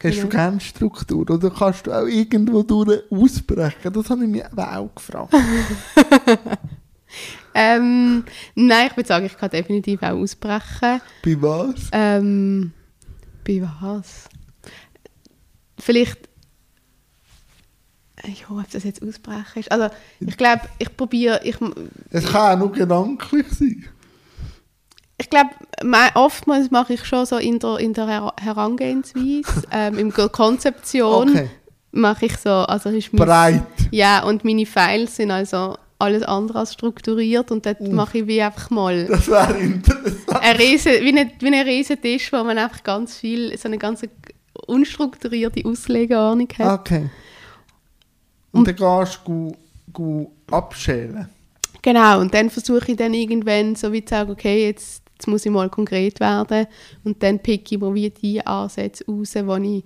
[0.03, 0.29] Hast du genau.
[0.29, 3.91] gerne Struktur oder kannst du auch irgendwo durch ausbrechen?
[3.93, 5.33] Das habe ich mich auch gefragt.
[7.57, 11.01] Ähm, nein, ich würde sagen, ich kann definitiv auch ausbrechen.
[11.23, 11.89] Bei was?
[11.93, 12.73] Ähm,
[13.47, 14.25] bei was?
[15.79, 16.29] Vielleicht.
[18.27, 19.71] Ich hoffe, ob das jetzt ausbrechen ist.
[19.71, 21.41] Also, ich glaube, ich probiere.
[21.43, 21.57] Ich,
[22.09, 23.85] Es kann auch nur gedanklich sein.
[25.17, 25.51] ich glaube,
[26.15, 31.29] oftmals mache ich schon so in der, in der Her Herangehensweise, ähm, in der Konzeption
[31.29, 31.49] Okay.
[31.91, 33.63] mache ich so, also ist mein, Breit.
[33.91, 38.41] Ja, und meine Files sind also alles andere als strukturiert und dort mache ich wie
[38.41, 40.41] einfach mal Das wäre interessant.
[40.41, 43.77] ein riesen, wie, ein, wie ein riesen Tisch, wo man einfach ganz viel, so eine
[43.77, 44.01] ganz
[44.67, 46.79] unstrukturierte Auslegeordnung hat.
[46.81, 47.09] Okay.
[48.51, 49.55] Und dann gehst du
[49.91, 51.29] gu abschälen.
[51.81, 55.45] Genau, und dann versuche ich dann irgendwann so wie zu sagen, okay, jetzt, jetzt muss
[55.45, 56.67] ich mal konkret werden
[57.03, 59.83] und dann picke ich mir wie die Ansätze raus, wo ich,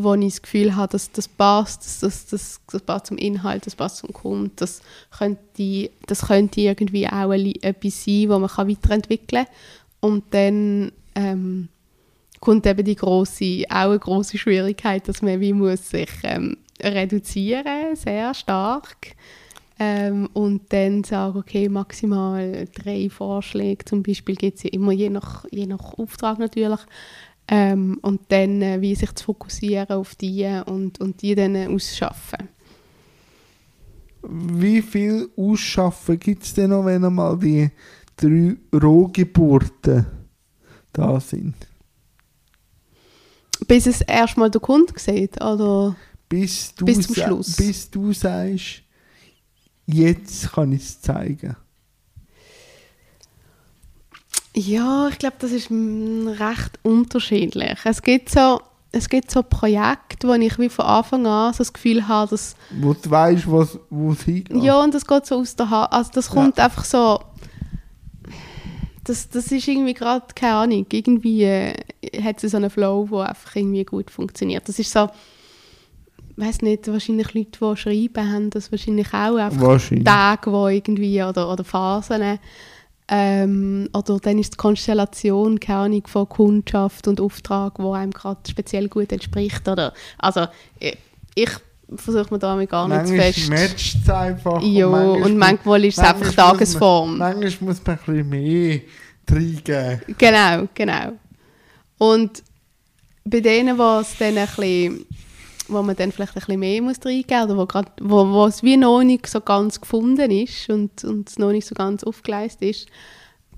[0.00, 3.66] wo ich das Gefühl habe, dass das passt, dass das, das, das passt zum Inhalt,
[3.66, 4.80] das passt zum Kunden, das
[5.16, 9.54] könnte, das könnte irgendwie auch etwas sein, wo man weiterentwickeln kann.
[10.00, 11.68] Und dann ähm,
[12.38, 17.96] kommt eben die grosse, auch eine grosse Schwierigkeit, dass man wie muss sich ähm, reduzieren,
[17.96, 19.16] sehr stark.
[19.80, 25.10] Ähm, und dann sagen, okay, maximal drei Vorschläge zum Beispiel gibt es ja immer, je
[25.10, 26.80] nach, je nach Auftrag natürlich.
[27.50, 31.66] Ähm, und dann äh, wie sich zu fokussieren auf die und, und die dann äh,
[31.66, 32.48] ausschaffen.
[34.22, 37.70] Wie viel Ausschaffen gibt es denn noch, wenn einmal die
[38.16, 40.06] drei Rohgeburten
[40.92, 41.54] da sind?
[43.66, 45.96] Bis es erstmal der Kunde sieht, oder?
[46.28, 47.56] Bis du, Bis zum Schluss.
[47.56, 48.82] bis du sagst,
[49.86, 51.56] jetzt kann ich es zeigen.
[54.58, 57.78] Ja, ich glaube, das ist mm, recht unterschiedlich.
[57.84, 61.72] Es gibt so, es gibt so Projekte, wo ich wie von Anfang an so das
[61.72, 64.60] Gefühl habe, dass Wo du weißt, was, wo es hingeht.
[64.60, 65.92] Ja, und das geht so aus der Hand.
[65.92, 67.20] Also das kommt einfach so.
[69.04, 71.74] Das, das ist irgendwie gerade, keine Ahnung, irgendwie äh,
[72.20, 74.68] hat es so einen Flow, der einfach irgendwie gut funktioniert.
[74.68, 75.08] Das ist so,
[76.36, 80.04] ich weiß nicht, wahrscheinlich Leute, die schreiben, haben das wahrscheinlich auch einfach Wahrscheinlich.
[80.04, 82.40] Tage, wo irgendwie, oder, oder Phasen.
[83.10, 88.40] Ähm, oder dann ist die Konstellation, keine Ahnung, von Kundschaft und Auftrag, wo einem gerade
[88.48, 89.66] speziell gut entspricht.
[89.66, 90.46] Oder, also
[90.78, 90.96] ich,
[91.34, 91.50] ich
[91.96, 93.48] versuche mir damit gar nicht zu manchmal fest.
[93.48, 94.62] matcht es einfach.
[94.62, 97.16] Ja, und mu- manchmal ist es einfach muss Tagesform.
[97.16, 98.80] Man, manchmal muss man ein bisschen mehr
[99.30, 100.00] reingeben.
[100.18, 101.12] Genau, genau.
[101.96, 102.42] Und
[103.24, 105.06] bei denen, wo es dann ein bisschen,
[105.68, 108.76] wo man dann vielleicht ein bisschen mehr muss reingeben oder wo, grad, wo es wie
[108.76, 112.86] noch nicht so ganz gefunden ist und, und es noch nicht so ganz aufgeleistet ist,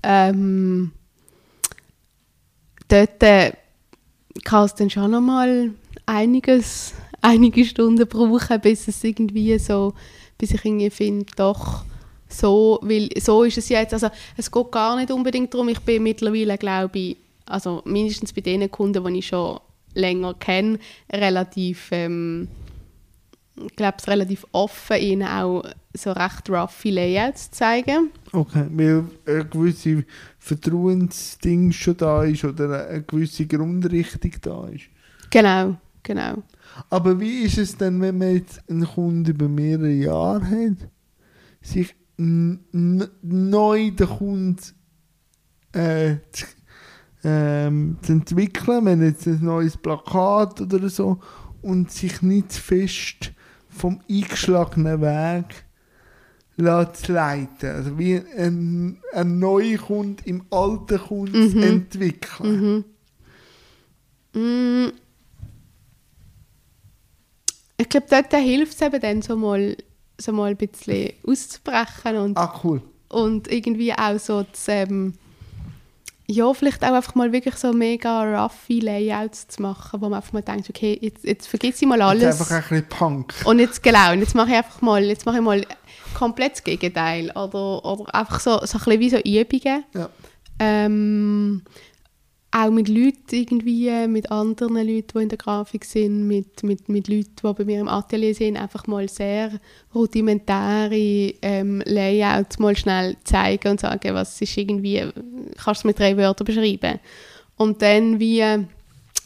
[0.03, 0.91] ähm,
[2.87, 3.53] dort äh,
[4.43, 5.71] kann es dann schon noch mal
[6.05, 9.93] einiges, einige Stunden brauchen, bis es irgendwie so,
[10.37, 11.83] bis ich irgendwie finde, doch,
[12.27, 16.03] so, weil so ist es jetzt, also es geht gar nicht unbedingt darum, ich bin
[16.03, 19.59] mittlerweile, glaube ich, also mindestens bei den Kunden, die ich schon
[19.93, 20.79] länger kenne,
[21.11, 22.47] relativ, ähm,
[23.55, 28.11] ich glaube, relativ offen, ihnen auch so recht roughe Layouts zu zeigen.
[28.31, 30.05] Okay, weil ein gewisse
[30.39, 34.85] Vertrauensding schon da ist oder eine gewisse Grundrichtung da ist.
[35.29, 36.43] Genau, genau.
[36.89, 40.89] Aber wie ist es denn, wenn man jetzt einen Kunden über mehrere Jahre hat,
[41.61, 44.57] sich neu den Kunden
[45.73, 46.15] äh,
[47.23, 51.19] ähm, zu entwickeln, wenn jetzt ein neues Plakat oder so
[51.61, 53.31] und sich nicht zu fest
[53.69, 55.65] vom eingeschlagenen Weg
[56.93, 57.69] zu leiten.
[57.69, 61.63] Also wie ein, ein neuer Kunde im alten Kunden zu Mhm.
[61.63, 62.85] entwickeln.
[64.33, 64.41] Mhm.
[64.41, 64.91] Mm.
[67.77, 69.75] Ich glaube, dort hilft es eben dann so mal,
[70.19, 72.81] so mal ein bisschen auszubrechen und Ah, cool.
[73.09, 75.13] und irgendwie auch so zu, ähm,
[76.31, 80.33] ja, vielleicht auch einfach mal wirklich so mega roughe Layouts zu machen, wo man einfach
[80.33, 82.41] mal denkt, okay, jetzt, jetzt vergiss ich mal Jetzt alles.
[82.41, 83.33] einfach ein bisschen Punk.
[83.45, 85.65] Und jetzt genau, und jetzt mache ich einfach mal, jetzt mache ich mal
[86.13, 87.31] komplett das Gegenteil.
[87.31, 89.83] Oder, oder einfach so, so ein bisschen wie so Übungen.
[89.93, 90.09] Ja.
[90.59, 91.63] Ähm,
[92.51, 97.07] auch mit Leuten irgendwie, mit anderen Leuten, die in der Grafik sind, mit, mit, mit
[97.07, 99.51] Leuten, die bei mir im Atelier sind, einfach mal sehr
[99.95, 100.95] rudimentäre
[101.41, 105.01] ähm, Layouts mal schnell zeigen und sagen, was ist irgendwie,
[105.63, 106.99] kannst du mit drei Wörtern beschreiben.
[107.55, 108.43] Und dann wie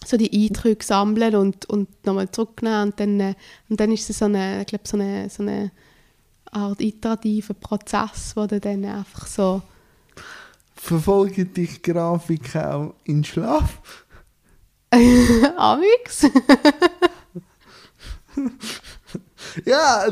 [0.06, 3.34] so die Eindrücke sammeln und, und nochmal zurücknehmen und dann, äh,
[3.70, 5.72] und dann ist es so eine, ich glaube, so eine, so eine
[6.52, 9.64] Art iterativer Prozess, wo du dann einfach so
[10.76, 13.82] Verfolgen dich Grafik auch in Schlaf?
[15.58, 16.28] Amix.
[19.66, 20.08] Ja,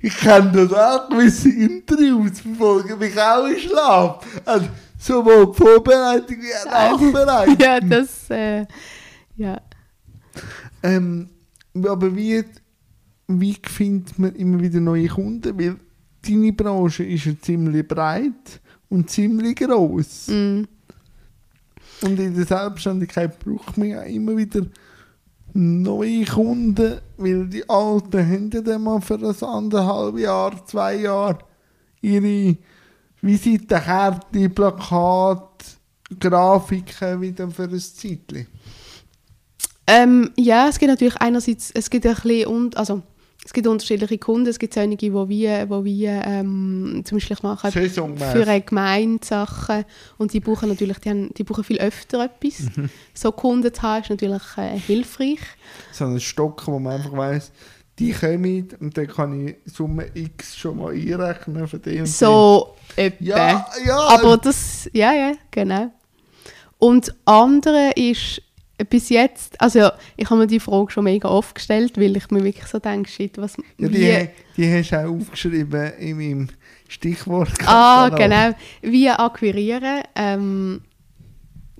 [0.00, 1.08] ich kenne das auch.
[1.08, 4.26] Gewisse Interviews verfolgen mich auch in Schlaf.
[4.44, 7.56] Also, sowohl die Vorbereitung wie auch Nachbereitung.
[7.60, 8.66] ja, das, äh,
[9.36, 9.60] ja.
[10.82, 11.30] Ähm,
[11.74, 12.44] aber wie,
[13.28, 15.58] wie findet man immer wieder neue Kunden?
[15.58, 15.76] Weil
[16.26, 18.60] deine Branche ist ja ziemlich breit
[18.94, 20.28] und ziemlich gross.
[20.28, 20.62] Mm.
[22.02, 24.62] Und in der Selbstständigkeit braucht man ja immer wieder
[25.52, 31.38] neue Kunden, weil die Alten haben ja dann mal für ein anderthalb Jahr, zwei Jahre
[32.02, 32.56] ihre
[33.20, 35.64] Visitenkarte, Plakate,
[36.20, 38.46] Grafiken wieder für ein Zeitchen.
[39.86, 43.02] Ähm, ja, es gibt natürlich einerseits, es gibt ein bisschen, und, also
[43.44, 47.70] es gibt unterschiedliche Kunden, es gibt einige, die wie, wo wie ähm, zum Beispiel machen
[47.70, 49.84] für eine Gemeinde Sachen
[50.16, 52.60] und die brauchen natürlich, die, haben, die brauchen viel öfter etwas.
[52.74, 52.88] Mhm.
[53.12, 55.40] So Kunden zu haben ist natürlich äh, hilfreich.
[55.92, 57.52] So einen Stock, wo man einfach weiss,
[57.98, 62.74] die kommen und dann kann ich Summe X schon mal einrechnen für die und So
[62.96, 63.16] etwa.
[63.18, 63.26] die.
[63.26, 63.98] Ja, ja.
[64.08, 65.92] Aber das, ja, ja, genau.
[66.78, 68.42] Und andere ist
[68.90, 72.30] bis jetzt, also ja, ich habe mir die Frage schon mega oft gestellt, weil ich
[72.30, 76.16] mir wirklich so denke, shit, was, ja, wie, die, die hast du auch aufgeschrieben in
[76.16, 76.48] meinem
[76.88, 77.52] Stichwort.
[77.66, 78.54] Ah, genau.
[78.82, 80.02] Wie akquirieren.
[80.16, 80.80] Ähm,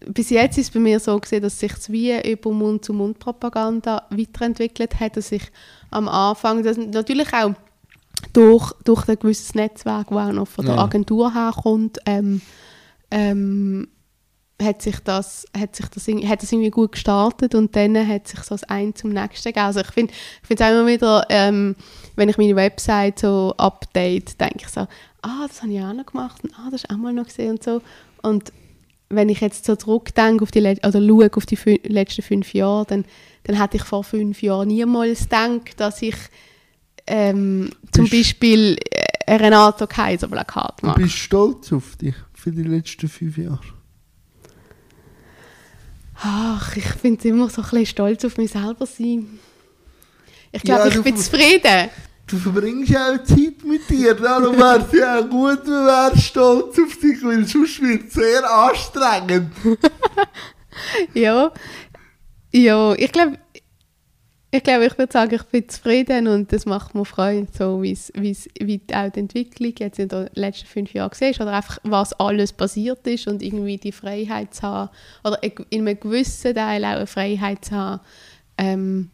[0.07, 5.01] bis jetzt ist es bei mir so gesehen, dass sich das wie über Mund-zu-Mund-Propaganda weiterentwickelt
[5.01, 5.51] hat, dass ich
[5.91, 7.55] am Anfang, das natürlich auch
[8.33, 10.79] durch, durch ein gewisses Netzwerk, das auch noch von der.
[10.79, 12.41] Agentur herkommt, ähm,
[13.11, 13.89] ähm,
[14.63, 18.41] hat sich das, hat sich das, hat das irgendwie gut gestartet und dann hat sich
[18.41, 19.67] so das eine zum nächsten gegeben.
[19.67, 21.77] Also ich finde ich finde es auch immer wieder, ähm,
[22.17, 24.83] wenn ich meine Website so update, denke ich so,
[25.23, 27.53] ah, das habe ich auch noch gemacht und ah, das ist auch mal noch gesehen
[27.53, 27.83] und so.
[28.23, 28.53] Und
[29.09, 32.55] wenn ich jetzt so zurückdenke auf die Let oder schaue auf die fün letzten fünf
[32.55, 33.05] Jahre, dann,
[33.45, 36.17] dann hätte ich vor fünf Jahren niemals gedacht, dass ich
[37.07, 41.03] ähm, zum Beispiel äh, ein Renato Kaiser Plakat Du mache.
[41.03, 43.61] bist stolz auf dich für die letzten fünf Jahre.
[46.27, 49.39] Ach, ich finde es immer so ein bisschen stolz auf mich selber sein.
[50.53, 51.91] Ich Ja, glaube, du ich bin zufrieden.
[52.27, 54.15] Du verbringst ja auch Zeit mit dir.
[54.15, 58.15] Darum wäre es ja auch gut, wenn du stolz auf dich weil sonst wird es
[58.15, 59.53] sehr anstrengend.
[61.15, 61.53] Ja,
[62.53, 63.39] ja ich glaube,
[64.57, 68.13] ich, glaube, ich würde sagen, ich bin zufrieden und das macht mir Freude, so wie's,
[68.15, 72.13] wie's, wie auch die Entwicklung jetzt in den letzten fünf Jahren gesehen oder einfach, was
[72.21, 74.91] alles passiert ist und irgendwie die Freiheit zu haben
[75.25, 78.01] oder in einem gewissen Teil auch eine Freiheit zu haben,
[78.57, 79.11] ähm,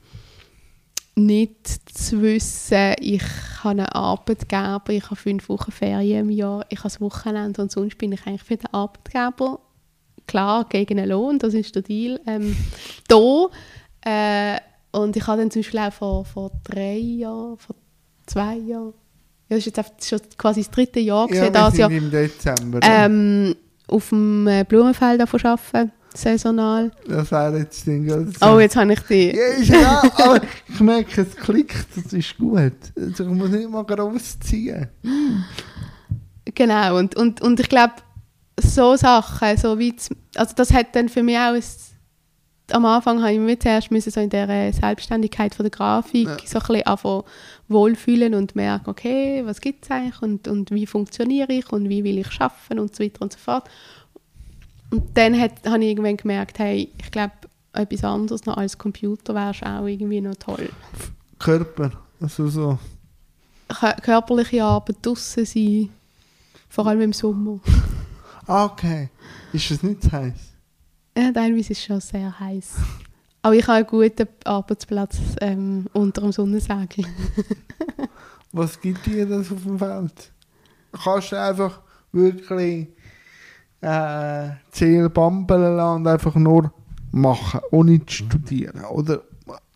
[1.14, 3.22] nicht zu wissen, ich
[3.64, 7.72] habe einen Arbeitgeber, ich habe fünf Wochen Ferien im Jahr, ich habe das Wochenende und
[7.72, 9.60] sonst bin ich eigentlich für den Arbeitgeber
[10.26, 12.20] klar gegen einen Lohn, das ist der Deal.
[12.26, 12.54] Ähm,
[13.08, 13.48] da,
[14.02, 14.60] äh,
[14.92, 17.76] und ich habe dann zum Beispiel auch vor, vor drei Jahren, vor
[18.26, 18.94] zwei Jahren,
[19.48, 22.10] ja, das ist jetzt schon quasi das dritte Jahr Ja, gewesen, wir das Jahr, im
[22.10, 22.80] Dezember.
[22.82, 23.54] ähm,
[23.88, 26.90] auf dem äh, Blumenfeld arbeiten, saisonal.
[27.08, 28.08] das wäre jetzt Ding.
[28.10, 28.26] oder?
[28.54, 29.34] Oh, jetzt habe ich die...
[29.36, 32.72] Ja, ist ja, aber ich merke, es klickt, das ist gut.
[32.96, 34.88] Also ich muss nicht mal groß ziehen.
[36.54, 37.94] Genau, und, und, und ich glaube,
[38.60, 39.94] so Sachen, so wie
[40.34, 41.62] also das hat dann für mich auch ein,
[42.72, 46.36] am Anfang habe ich mich zuerst müssen so in der Selbstständigkeit von der Grafik Ja.
[46.44, 47.22] so ein bisschen anfangen
[47.68, 52.02] wohlfühlen und merken, okay, was gibt es eigentlich und, und wie funktioniere ich und wie
[52.04, 53.68] will ich schaffen und so weiter und so fort.
[54.90, 57.32] Und dann hat, habe ich irgendwann gemerkt, hey, ich glaube,
[57.72, 60.68] etwas anderes noch als Computer wäre auch irgendwie noch toll.
[61.38, 62.78] Körper, also so.
[63.68, 65.90] Kö- Körperliche Arbeit, draussen sein,
[66.68, 67.60] vor allem im Sommer.
[68.48, 69.10] Ah, okay.
[69.52, 70.32] Ist das nicht zu heiß?
[71.20, 72.76] Ja, teilweise ist es schon sehr heiß.
[73.42, 77.04] Aber ich habe einen guten Arbeitsplatz ähm, unter dem Sonnensegel.
[78.52, 80.32] Was gibt dir das auf dem Feld?
[80.92, 81.80] Kannst du einfach
[82.12, 82.88] wirklich
[83.82, 86.72] äh, Ziel bambeln lassen und einfach nur
[87.12, 88.84] machen, ohne zu studieren?
[88.84, 89.22] Oder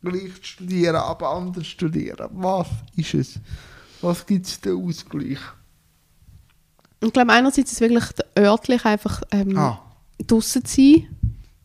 [0.03, 2.29] gleich zu studieren, aber anders studieren?
[2.33, 3.41] Was ist es?
[4.01, 5.39] Was gibt es den Ausgleich?
[7.01, 8.05] Ich glaube, einerseits ist es wirklich
[8.39, 9.81] örtlich einfach ähm, Ah,
[10.27, 11.09] draußen zu sein.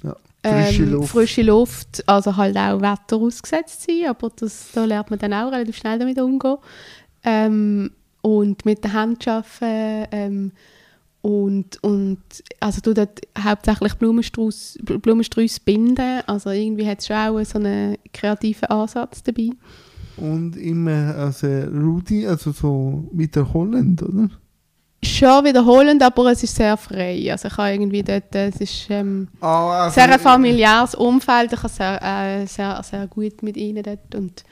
[0.03, 0.15] Ja.
[0.43, 1.09] Frische ähm, Luft.
[1.09, 5.51] Frische Luft, also halt auch Wetter ausgesetzt sein, aber das, da lernt man dann auch
[5.51, 6.57] relativ schnell damit umgehen.
[7.23, 10.51] Ähm, und mit der Hand arbeiten ähm,
[11.21, 12.19] und, und
[12.59, 17.97] also du dort hauptsächlich Blumenstrauß, Blumensträuße binden, also irgendwie hat es schon auch so einen
[18.13, 19.49] kreativen Ansatz dabei.
[20.15, 24.29] Und immer also Rudi, also so wiederholend, oder?
[25.01, 27.31] Schon wiederholend, aber es ist sehr frei.
[27.31, 31.59] Also ich habe irgendwie dort, es ist ähm, Ah, also, sehr ein familiäres Umfeld, ich
[31.63, 34.43] habe sehr, äh, sehr, sehr gut mit ihnen dort und,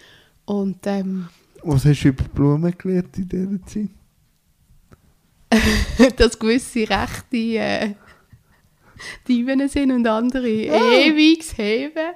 [0.46, 1.28] und ähm,
[1.64, 3.90] Was hast du über Blumen gelernt in dieser Zeit?
[6.18, 7.94] dass gewisse Rechte äh,
[9.28, 10.92] Dieben sind und andere Ah.
[10.94, 12.14] ewig heben.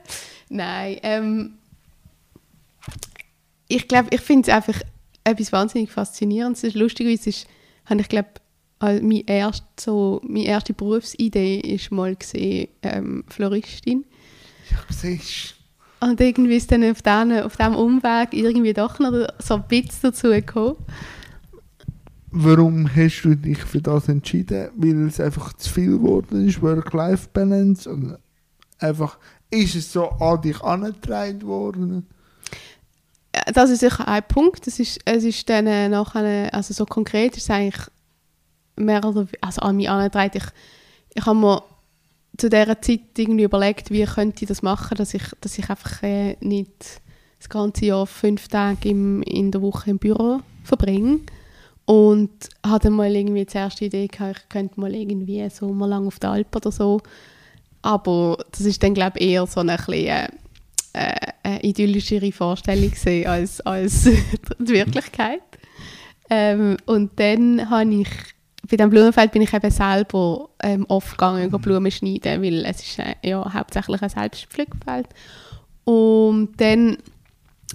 [0.49, 1.53] Nein, ähm,
[3.67, 4.81] ich glaube, ich finde es einfach
[5.23, 6.73] etwas wahnsinnig Faszinierendes.
[6.73, 7.47] Lustigerweise ist,
[7.85, 8.29] habe ich glaube
[8.81, 14.05] also meine, erste, so, meine erste Berufsidee ist mal gesehen, ähm, Floristin.
[14.71, 15.53] Ja, siehst
[15.99, 19.99] Und irgendwie ist dann auf diesem auf diesem Umweg irgendwie doch noch so ein bisschen
[20.01, 20.77] dazu gekommen.
[22.31, 24.69] Warum hast du dich für das entschieden?
[24.75, 28.17] Weil es einfach zu viel geworden ist, Work-Life-Balance?
[28.79, 29.19] Einfach,
[29.51, 32.07] ist es so an dich angetragen worden?
[33.35, 34.67] Ja, Das ist sicher ein Punkt.
[34.67, 37.87] Es ist, es ist dann äh, nachher, also so konkret ist es eigentlich
[38.75, 40.31] mehr oder also an mich angetragen.
[40.37, 40.43] Ich,
[41.15, 41.63] ich habe mir
[42.37, 46.03] zu dieser Zeit irgendwie überlegt, wie könnte ich das machen, dass ich, dass ich einfach
[46.03, 47.01] äh, nicht
[47.39, 51.19] das ganze Jahr fünf Tage im, in der Woche im Büro verbringe.
[51.85, 52.29] Und
[52.65, 56.19] hatte mal irgendwie die erste Idee gehabt, ich könnte mal irgendwie so mal lang auf
[56.19, 57.01] der Alp oder so.
[57.81, 60.29] Aber das ist dann, glaube ich, eher so eine bisschen, äh, äh,
[61.51, 64.03] eine idyllischere Vorstellung gesehen als, als
[64.59, 65.41] die Wirklichkeit.
[66.29, 68.09] Ähm, und dann habe ich,
[68.69, 71.61] bei dem Blumenfeld bin ich eben selber ähm, oft gegangen, mhm.
[71.61, 75.07] Blumen schneiden, weil es ist äh, ja hauptsächlich ein Selbstpflückfeld.
[75.83, 76.97] Und dann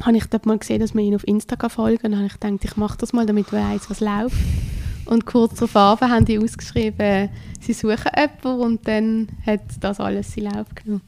[0.03, 2.41] habe ich dort mal gesehen, dass man ihn auf Instagram folgen und dann habe ich
[2.41, 4.37] gedacht, ich mache das mal, damit man weiss, was läuft.
[5.07, 10.53] Und kurz darauf haben die ausgeschrieben, sie suchen jemanden und dann hat das alles seinen
[10.53, 11.03] Lauf genommen.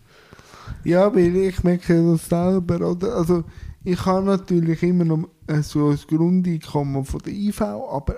[0.85, 3.17] Ja, weil ich merke das selber, oder?
[3.17, 3.45] Also,
[3.85, 8.17] ich habe natürlich immer noch äh, so ein Grundeinkommen von der IV, aber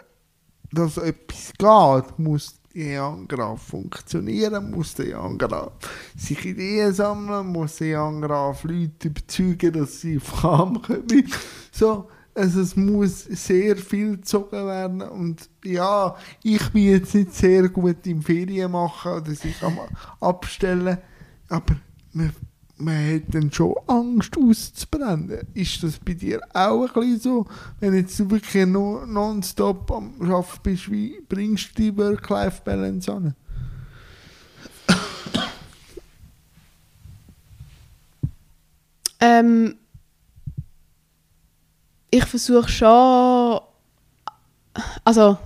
[0.73, 5.73] dass etwas geht, muss die Angraf funktionieren, muss der Angraf
[6.17, 11.31] sich Ideen sammeln, muss der Angraf Leute überzeugen, dass sie auf Kam kommen.
[11.73, 17.69] So, also es muss sehr viel gezogen werden und ja, ich bin jetzt nicht sehr
[17.69, 19.79] gut im Ferien machen oder sich am
[20.21, 20.99] abstellen,
[21.49, 21.77] aber
[22.13, 22.33] man,
[22.81, 25.47] man hat dann schon Angst auszubrennen.
[25.55, 27.47] Ist das bei dir auch ein bisschen so?
[27.79, 33.35] Wenn jetzt wirklich no, nonstop am Arbeiten bist, wie bringst du die Work-Life-Balance an?
[39.23, 39.77] Ähm,
[42.11, 43.61] ich versuche schon,
[45.05, 45.37] also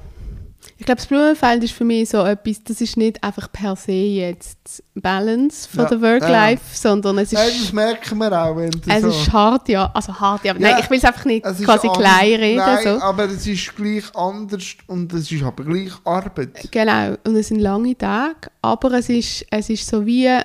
[0.84, 3.92] ich glaube, das Blumenfeld ist für mich so etwas, das ist nicht einfach per se
[3.92, 8.68] jetzt Balance von Ja, der Work-Life, sondern es ist, Nein, das merken wir auch, wenn
[8.68, 9.08] es so...
[9.08, 11.88] ist hart, ja, also hart, ja, Ja, nein, ich will es einfach nicht Es quasi
[11.88, 13.00] klein reden, Nein, so.
[13.00, 16.68] aber es ist gleich anders und es ist aber gleich Arbeit.
[16.70, 20.38] Genau, und es sind lange Tage, aber es ist, es ist so wie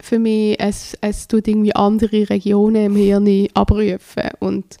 [0.00, 4.76] für mich, es, es tut irgendwie andere Regionen im Hirn abrufen und,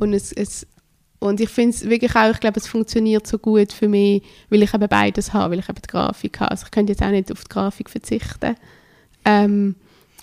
[0.00, 0.66] und, es, es,
[1.22, 4.62] und ich finde es wirklich auch, ich glaube, es funktioniert so gut für mich, weil
[4.62, 6.50] ich eben beides habe, weil ich eben die Grafik habe.
[6.50, 8.56] Also ich könnte jetzt auch nicht auf die Grafik verzichten
[9.24, 9.76] ähm,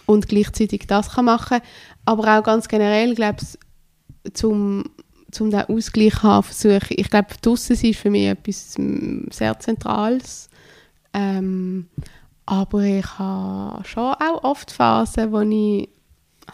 [0.06, 1.60] und gleichzeitig das kann machen,
[2.04, 4.84] aber auch ganz generell, glaube ich, zum
[5.32, 10.50] zum den Ausgleich haben, versuche ich, glaube, draussen ist für mich etwas mm, sehr Zentrales.
[11.14, 11.88] Ähm,
[12.48, 15.88] aber ich habe schon auch oft Phasen, wo ich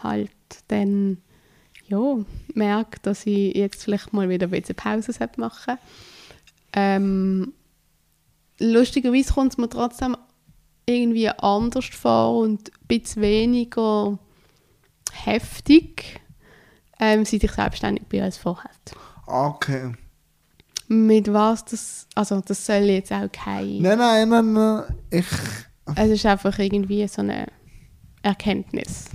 [0.04, 0.30] halt
[0.68, 1.20] dann
[1.88, 2.18] ja,
[2.54, 5.78] merke, dass ich jetzt vielleicht mal wieder ein bisschen Pause sollte machen
[6.74, 7.54] ähm,
[8.60, 10.16] Lustigerweise kommt es mir trotzdem
[10.86, 14.18] irgendwie anders vor und ein bisschen weniger
[15.12, 16.22] heftig,
[17.00, 18.72] ähm, seit ich selbstständig bin als vorher.
[19.26, 19.94] Okay.
[20.88, 24.84] Mit was das, also das soll jetzt auch kein, Nein, nein, nein, nein.
[25.10, 25.26] Ich...
[25.96, 27.48] es ist einfach irgendwie so eine
[28.22, 29.06] Erkenntnis.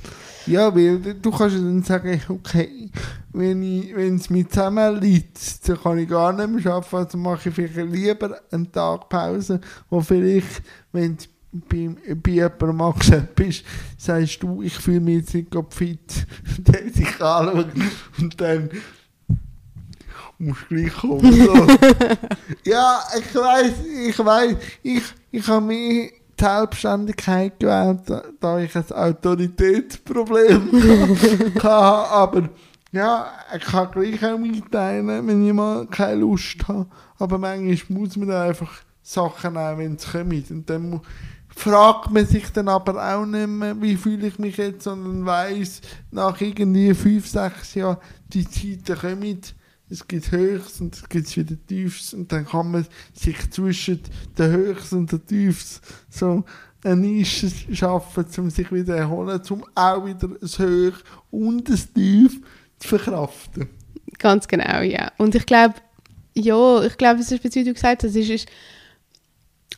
[0.51, 2.91] Ja, weil du kannst dann sagen, okay,
[3.33, 7.49] wenn ich, wenn es mir zusammenliegt, dann kann ich gar nicht mehr arbeiten, also mache
[7.49, 11.25] ich vielleicht lieber einen Tag Pause, wo vielleicht, wenn du
[11.69, 13.65] bei, bei jemandem angestellt bist,
[13.97, 16.27] sagst du, ich fühle mich jetzt nicht gerade fit,
[16.59, 17.69] der dich anschaut
[18.19, 18.71] und dann
[20.39, 21.33] musst du gleich kommen.
[21.33, 21.67] So.
[22.65, 23.73] ja, ich weiß,
[24.09, 28.01] ich weiß, ich, ich habe mich die Selbstständigkeit gewählt,
[28.41, 30.71] da- ich ein Autoritätsproblem
[31.63, 31.69] hatte.
[31.69, 32.49] Aber
[32.93, 33.27] ja,
[33.57, 36.87] ich kann gleich auch mitteilen, wenn ich mal keine Lust habe.
[37.19, 38.73] Aber manchmal muss man einfach
[39.03, 40.45] Sachen nehmen, wenn sie kommen.
[40.51, 41.01] Und dann
[41.55, 45.81] fragt man sich dann aber auch nicht mehr, wie fühle ich mich jetzt, sondern weiss,
[46.11, 49.41] nach irgendwie fünf, sechs Jahren, die Zeiten kommen,
[49.91, 54.01] es gibt Höchst und es gibt wieder Tiefs und dann kann man sich zwischen
[54.39, 56.45] den Höchst und den Tiefs so
[56.85, 60.99] eine Nische schaffen, um sich wieder erholen, um auch wieder ein Hoch
[61.31, 62.41] und ein Tief
[62.79, 63.69] zu verkraften.
[64.19, 65.13] Ganz genau, ja.
[65.19, 65.75] Und ich glaube,
[66.35, 68.49] ja, ich glaube, es ist, wie du gesagt hast, es ist, ist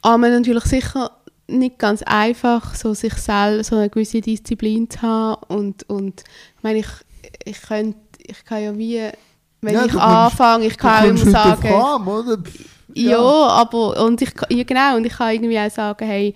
[0.02, 1.10] einmal natürlich sicher
[1.48, 6.22] nicht ganz einfach, so sich selbst so eine gewisse Disziplin zu haben und, und
[6.56, 6.88] ich meine, ich,
[7.44, 9.10] ich könnte, ich kann ja wie,
[9.62, 12.38] wenn Ja, ich anfange, ich kann auch immer sagen, Kam, oder?
[12.94, 13.18] Ja, Ja.
[13.48, 16.34] aber und ich, ja, genau, und ich kann irgendwie auch sagen, hey,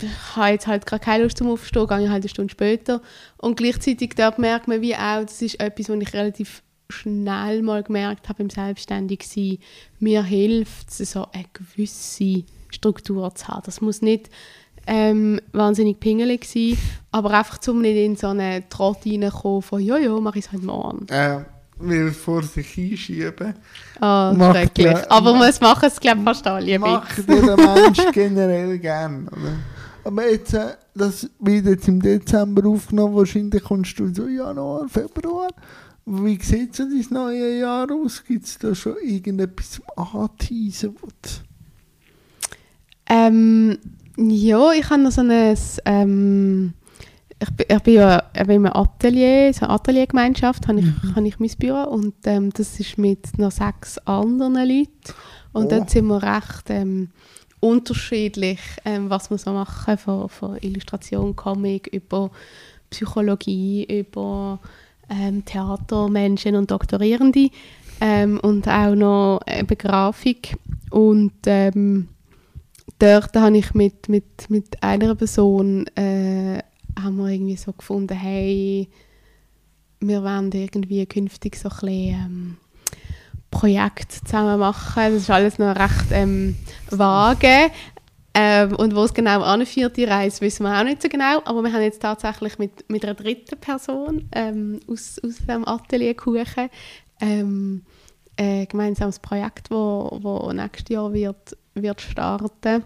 [0.00, 3.00] ich habe jetzt halt gerade keine Lust zum Aufstehen, gehe ich halt eine Stunde später.
[3.38, 7.82] Und gleichzeitig dort merkt man wie auch, das ist etwas, was ich relativ schnell mal
[7.82, 9.58] gemerkt habe im Selbstständigsein,
[9.98, 13.62] mir hilft es, so eine gewisse Struktur zu haben.
[13.66, 14.30] Das muss nicht
[14.86, 16.78] ähm, wahnsinnig pingelig sein,
[17.10, 20.52] aber einfach zum nicht in so einen Trott reinkommen von «Ja, ja, mache ich es
[20.52, 21.06] halt morgen».
[21.08, 21.40] Äh,
[21.78, 23.54] will vor sich einschieben.
[24.00, 25.10] Ah, Macht schrecklich.
[25.10, 29.56] Aber man machen es, glaube ich, fast alle Macht der Mensch generell gern, oder?
[30.04, 35.48] Aber jetzt, äh, das wird jetzt im Dezember aufgenommen, wahrscheinlich kommst du so Januar, Februar.
[36.04, 38.22] Wie sieht so dein neue Jahr aus?
[38.24, 40.94] Gibt es da schon irgendetwas zum Anteasen?
[43.08, 43.78] Ähm,
[44.16, 45.56] ja, ich habe noch so ein...
[45.84, 46.74] Ähm,
[47.38, 51.38] ich, bin, ich bin ja bin im Atelier, so eine Ateliergemeinschaft, habe ich, habe ich
[51.38, 54.90] mein Büro und ähm, das ist mit noch sechs anderen Leuten.
[55.52, 55.68] Und Oh.
[55.68, 57.08] dort sind wir recht ähm,
[57.60, 62.30] unterschiedlich, ähm, was wir so machen, von, von Illustration, Comic, über
[62.90, 64.60] Psychologie, über
[65.08, 67.48] ähm, Theatermenschen und Doktorierende
[68.00, 70.56] ähm, und auch noch eben Grafik.
[70.90, 72.08] Und ähm,
[72.98, 76.62] dort habe ich mit, mit, mit einer Person äh,
[76.98, 78.88] haben wir irgendwie so gefunden, hey,
[80.00, 82.56] wir wollen irgendwie künftig so ein bisschen ähm,
[83.50, 85.02] Projekt zusammen machen.
[85.12, 86.56] Das ist alles noch recht ähm,
[86.90, 87.70] vage.
[88.34, 91.40] Ähm, und wo es genau anführt, die Reise, wissen wir auch nicht so genau.
[91.44, 96.14] Aber wir haben jetzt tatsächlich mit, mit einer dritten Person ähm, aus, aus dem Atelier
[96.14, 96.68] Kuchen
[97.20, 97.82] ähm,
[98.36, 102.82] ein gemeinsames Projekt, wo, wo nächstes Jahr wird, wird starten.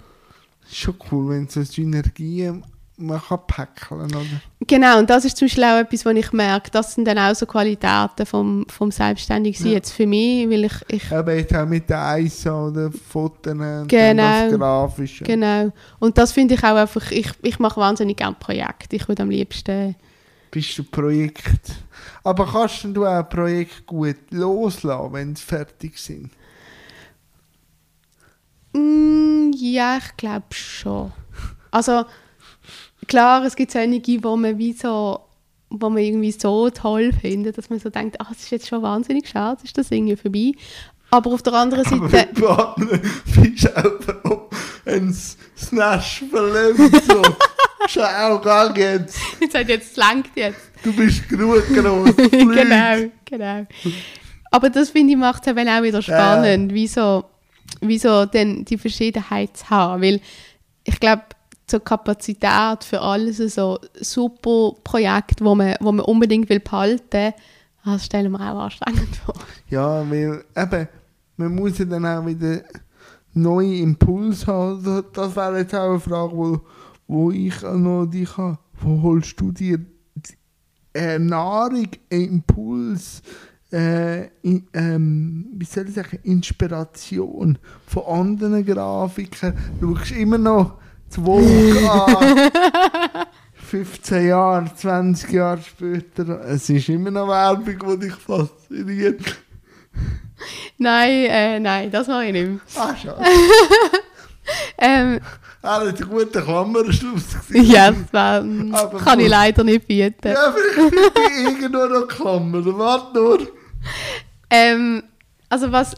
[0.63, 2.65] Ist schon cool, wenn so Synergien
[3.01, 4.43] man kann packeln, oder?
[4.67, 7.35] Genau, und das ist zum Beispiel auch etwas, was ich merke, das sind dann auch
[7.35, 9.73] so Qualitäten vom, vom Selbstständigsein Ja.
[9.73, 13.61] jetzt für mich, weil ich, ich Aber jetzt auch mit der ISO oder Fotos und
[13.89, 13.99] Genau.
[13.99, 15.25] dann das Grafische.
[15.25, 19.23] genau, und das finde ich auch einfach, ich, ich mache wahnsinnig gerne Projekte, ich würde
[19.25, 19.97] am liebsten,
[20.51, 21.73] bist du Projekt.
[22.25, 26.31] Aber kannst du auch Projekt gut loslassen, wenn sie fertig sind?
[28.73, 31.13] mm, ja, ich glaube schon.
[31.71, 32.05] Also,
[33.11, 35.21] klar, es gibt einige, wo man wie so,
[35.69, 38.83] wo man irgendwie so toll findet, dass man so denkt, ach, es ist jetzt schon
[38.83, 40.53] wahnsinnig schade, ist das irgendwie vorbei.
[41.11, 43.77] Aber auf der anderen Aber Seite, anderen bist
[44.25, 44.49] auch
[44.87, 45.13] ein
[45.59, 47.07] Snash verletzt.
[47.07, 47.23] So.
[47.89, 49.19] Schau, gang jetzt.
[49.41, 50.71] jetzt hat jetzt, langt jetzt.
[50.85, 52.17] Du bist genug groß.
[52.31, 53.67] genau, genau.
[54.53, 57.25] Aber das finde ich macht es eben auch wieder spannend, wieso,
[57.81, 60.03] wieso denn die Verschiedenheit zu haben.
[60.03, 60.21] Weil
[60.85, 61.23] ich glaube,
[61.71, 67.33] zur Kapazität für alles so super Projekte, wo man, wo man unbedingt will behalten,
[67.85, 69.35] das stellen wir auch anstrengend vor.
[69.69, 70.89] Ja, weil eben,
[71.37, 72.61] man muss ja dann auch wieder
[73.33, 75.05] neue Impulse haben.
[75.13, 76.61] Das- wäre jetzt auch eine Frage, wo,
[77.07, 78.59] wo ich noch dich habe.
[78.83, 79.79] Wo holst du dir
[80.95, 83.23] äh, Nahrung, Impuls,
[83.73, 89.57] äh, in, ähm, wie soll ich sagen, Inspiration von anderen Grafikern?
[89.81, 90.75] Du schaust immer noch
[91.19, 92.51] an.
[93.71, 96.41] 15 Jahre, 20 Jahre später.
[96.47, 99.21] Es ist immer noch Werbung, die dich fasziniert.
[100.79, 102.61] Nein, äh, nein, das mache ich nicht mehr.
[102.77, 103.23] Ah, schade.
[104.79, 105.21] Ähm,
[105.63, 107.25] Ah, das war ein guter Klammerschluss.
[107.47, 107.71] gewesen.
[107.71, 108.37] ja, das war,
[108.73, 109.31] Aber kann ich gut.
[109.31, 110.29] leider nicht bieten.
[110.29, 110.95] Ja, vielleicht
[111.31, 112.65] ich irgendwo noch Klammer.
[112.79, 113.39] Warte nur.
[114.49, 115.03] Ähm,
[115.51, 115.95] also was,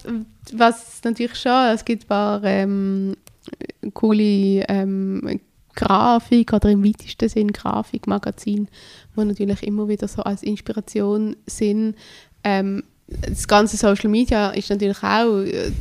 [0.53, 3.17] was natürlich schon, es gibt ein paar ähm,
[3.95, 5.41] coole ähm,
[5.75, 8.69] Grafik oder im weitesten Sinn Grafikmagazin,
[9.17, 11.97] die natürlich immer wieder so als Inspiration sind.
[12.45, 15.73] Ähm, das ganze Social Media ist natürlich auch, äh,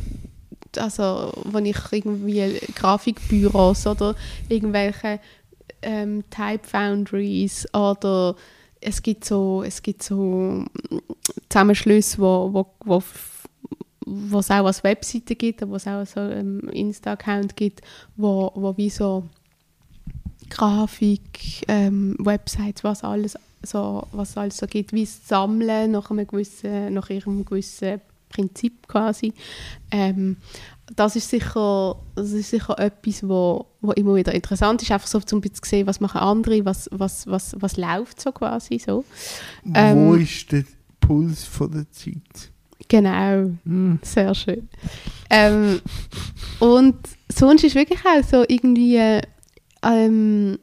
[0.76, 4.14] also wenn ich irgendwie Grafikbüros oder
[4.48, 5.20] irgendwelche
[5.82, 8.36] ähm, Type Foundries oder
[8.80, 10.64] es gibt so, es gibt so
[11.48, 13.02] Zusammenschlüsse, wo, wo, wo,
[14.06, 17.82] wo es auch als Webseite gibt, wo es auch so einen Insta-Account gibt,
[18.16, 19.24] wo, wo wie so
[20.50, 26.26] Grafik, ähm, Websites, was alles so, was alles so gibt, wie es sammeln nach einem
[26.26, 29.32] gewissen, nach ihrem gewissen Prinzip quasi.
[29.90, 30.36] Ähm,
[30.96, 35.20] das ist sicher, das ist sicher etwas, wo, wo immer wieder interessant ist, einfach so
[35.20, 39.04] zum bisschen zu sehen, was machen andere, was, was, was, was läuft so quasi so.
[39.64, 40.20] Wo Ähm.
[40.20, 40.64] ist der
[41.00, 42.51] Puls von der Zeit?
[42.88, 43.98] Genau, Hm.
[44.02, 44.68] sehr schön.
[45.30, 45.80] Ähm,
[46.60, 46.96] und
[47.32, 49.20] sonst ist wirklich auch so irgendwie,
[49.82, 50.58] ähm,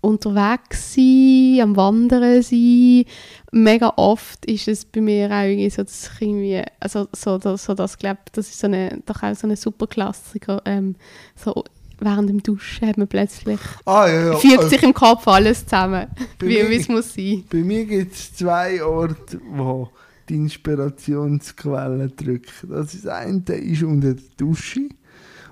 [0.00, 3.04] unterwegs sein, am Wandern sein.
[3.50, 7.64] Mega oft ist es bei mir auch irgendwie so, dass ich irgendwie, also so, das,
[7.64, 10.94] so das, glaube das ist so eine, doch auch so eine super Klassiker, ähm,
[11.34, 11.64] so
[11.98, 14.36] während dem Duschen hat man plötzlich, Ah, ja, ja.
[14.36, 16.06] fügt Also, sich im Kopf alles zusammen,
[16.38, 17.44] wie es muss sein.
[17.50, 19.90] bei mir gibt es zwei Orte, wo
[20.28, 22.68] die Inspirationsquelle drücken.
[22.70, 24.88] Das ist eine ist unter der Dusche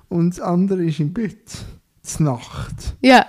[0.08, 1.50] und das andere ist im Bett.
[2.02, 2.96] zur Nacht.
[3.00, 3.26] Ja,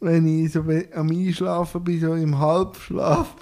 [0.00, 0.60] Wenn ich so
[0.94, 3.34] am Einschlafen bin, so im Halbschlaf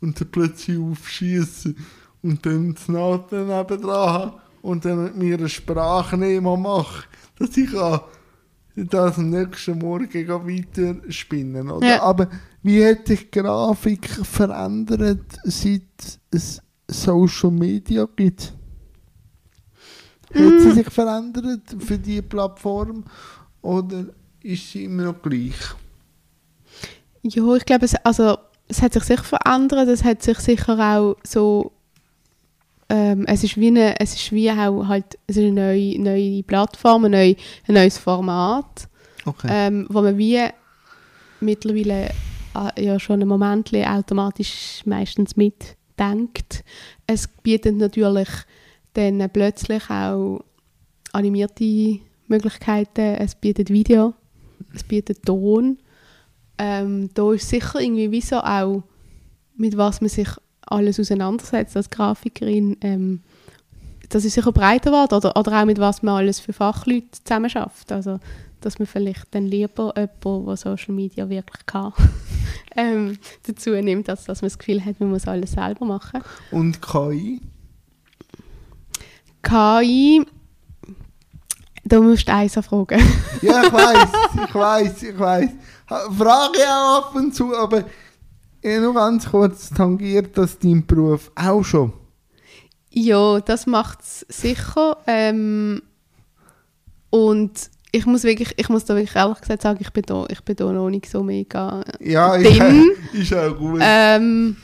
[0.00, 1.74] und dann plötzlich aufschieße
[2.22, 7.04] und dann das Noten nebendran habe und dann mit mir eine Sprachnehmer mache,
[7.38, 8.00] dass ich kann
[8.86, 11.70] das am nächsten Morgen weiter spinnen.
[11.70, 11.86] Oder?
[11.86, 12.02] Ja.
[12.02, 12.28] Aber
[12.62, 16.60] wie hat sich die Grafik verändert, seit es
[16.90, 18.52] Social Media gibt?
[20.34, 23.04] Hat sie sich verändert für die Plattform
[23.62, 24.06] oder
[24.42, 25.54] ist sie immer noch gleich?
[27.22, 29.88] Ja, ich glaube, es, also, es hat sich sicher verändert.
[29.88, 31.72] Es hat sich sicher auch so.
[32.90, 36.42] Ähm, es ist wie eine, es ist wie auch halt, es ist eine neue, neue
[36.42, 37.34] Plattform, ein, neu,
[37.66, 38.88] ein neues Format,
[39.26, 39.46] Okay.
[39.50, 40.42] ähm, wo man wie
[41.40, 42.10] mittlerweile
[42.54, 45.36] äh, ja schon ein Moment automatisch meistens
[45.98, 46.64] mitdenkt.
[47.06, 48.28] Es bietet natürlich
[48.94, 50.40] dann plötzlich auch
[51.12, 53.16] animierte Möglichkeiten.
[53.16, 54.14] Es bietet Video,
[54.74, 55.78] es bietet Ton.
[56.58, 58.82] Ähm, da ist sicher irgendwie wie so auch,
[59.56, 60.28] mit was man sich
[60.62, 62.76] alles auseinandersetzt als Grafikerin.
[62.80, 63.20] Ähm,
[64.08, 65.14] das ist sicher breiter geworden.
[65.14, 67.92] Oder, oder auch mit was man alles für Fachleute zusammen schafft.
[67.92, 68.18] Also,
[68.60, 71.92] dass man vielleicht dann lieber jemanden, der Social Media wirklich kann,
[72.76, 76.22] ähm, dazu nimmt, als dass man das Gefühl hat, man muss alles selber machen.
[76.50, 77.40] Und KI?
[79.42, 80.26] KI,
[81.84, 83.00] da musst du Eisa fragen.
[83.42, 84.08] Ja, ich weiß,
[84.48, 85.50] ich weiß, ich weiß.
[85.86, 87.84] Frage auch ab und zu, aber
[88.64, 91.92] nur ganz kurz tangiert das dein Beruf auch schon.
[92.90, 94.98] Ja, das macht es sicher.
[95.06, 95.82] Ähm,
[97.10, 100.40] und ich muss wirklich, ich muss da wirklich ehrlich gesagt sagen, ich bin da, ich
[100.42, 102.90] bin da noch nicht so mega Ja, drin.
[103.12, 103.80] ist auch gut.
[103.82, 104.56] Ähm,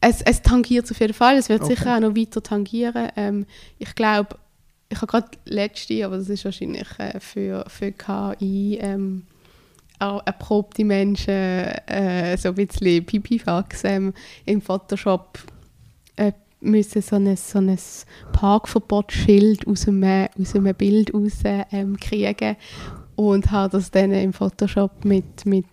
[0.00, 1.36] es, es tangiert es auf jeden Fall.
[1.36, 1.74] Es wird Okay.
[1.74, 3.08] sicher auch noch weiter tangieren.
[3.16, 3.46] Ähm,
[3.78, 4.36] ich glaube,
[4.88, 9.24] ich habe gerade letzte, aber das ist wahrscheinlich äh, für, für KI ähm,
[9.98, 14.14] auch erprobte Menschen äh, so ein bisschen Pipifax ähm,
[14.46, 15.40] im Photoshop
[16.16, 17.78] äh, müssen so ein, so ein
[18.32, 22.56] Parkverbotsschild aus einem, aus einem Bild raus ähm, kriegen
[23.16, 25.66] und habe das dann im Photoshop mit, mit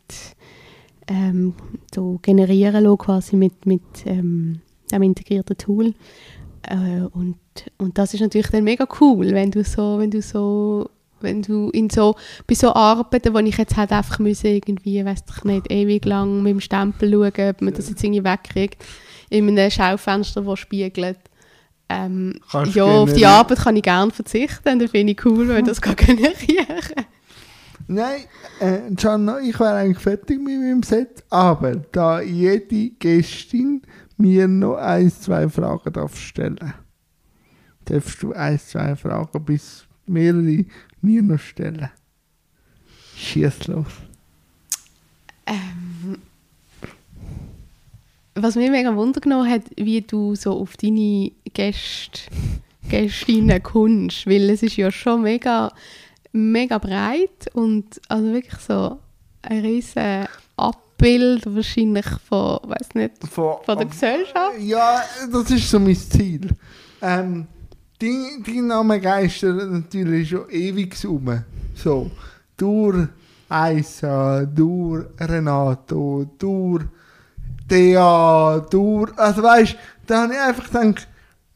[1.07, 1.53] ähm,
[1.93, 4.61] so generieren lassen, quasi mit, mit ähm,
[4.91, 5.93] dem integrierten Tool.
[6.63, 7.37] Äh, und,
[7.77, 10.89] und das ist natürlich dann mega cool, wenn du so, wenn du so,
[11.21, 12.15] wenn du in so,
[12.47, 16.43] bei so Arbeiten, wo ich jetzt halt einfach müssen irgendwie, weiss ich nicht, ewig lang
[16.43, 18.83] mit dem Stempel schauen, ob man das jetzt irgendwie wegkriegt,
[19.29, 21.19] in einem Schaufenster, das spiegelt.
[21.87, 22.39] Ähm,
[22.73, 23.25] ja, auf die.
[23.25, 27.05] Arbeit kann ich gerne verzichten, dann finde ich cool, ich das kann generieren kann.
[27.87, 28.21] Nein,
[28.59, 33.83] äh, Gianna, ich wäre eigentlich fertig mit meinem Set, aber da jede Gästin
[34.17, 36.73] mir noch ein, zwei Fragen darf stellen,
[37.85, 40.65] darfst du ein, zwei Fragen bis mehrere
[41.05, 41.89] mir noch stellen.
[43.15, 43.87] Schieß los.
[45.45, 46.17] Ähm,
[48.35, 52.21] was mich mega Wunder genommen hat, wie du so auf deine Gäste,
[52.89, 55.71] Gästinnen kommst, weil es ist ja schon mega,
[56.31, 58.99] mega breit und also wirklich so
[59.41, 60.27] ein riesen
[60.57, 64.59] Abbild wahrscheinlich von, weiß nicht, Von, von der Gesellschaft.
[64.59, 65.01] Ja,
[65.31, 66.49] das ist so mein Ziel.
[67.01, 67.47] Ähm,
[67.99, 71.43] dein, dein Name geistert natürlich schon ewig um.
[71.75, 72.11] So,
[72.57, 73.07] durch
[73.49, 76.85] Eisa, durch Renato, durch
[77.69, 79.17] Dea, durch.
[79.17, 79.75] Also weißt
[80.07, 81.07] da habe ich einfach gedacht,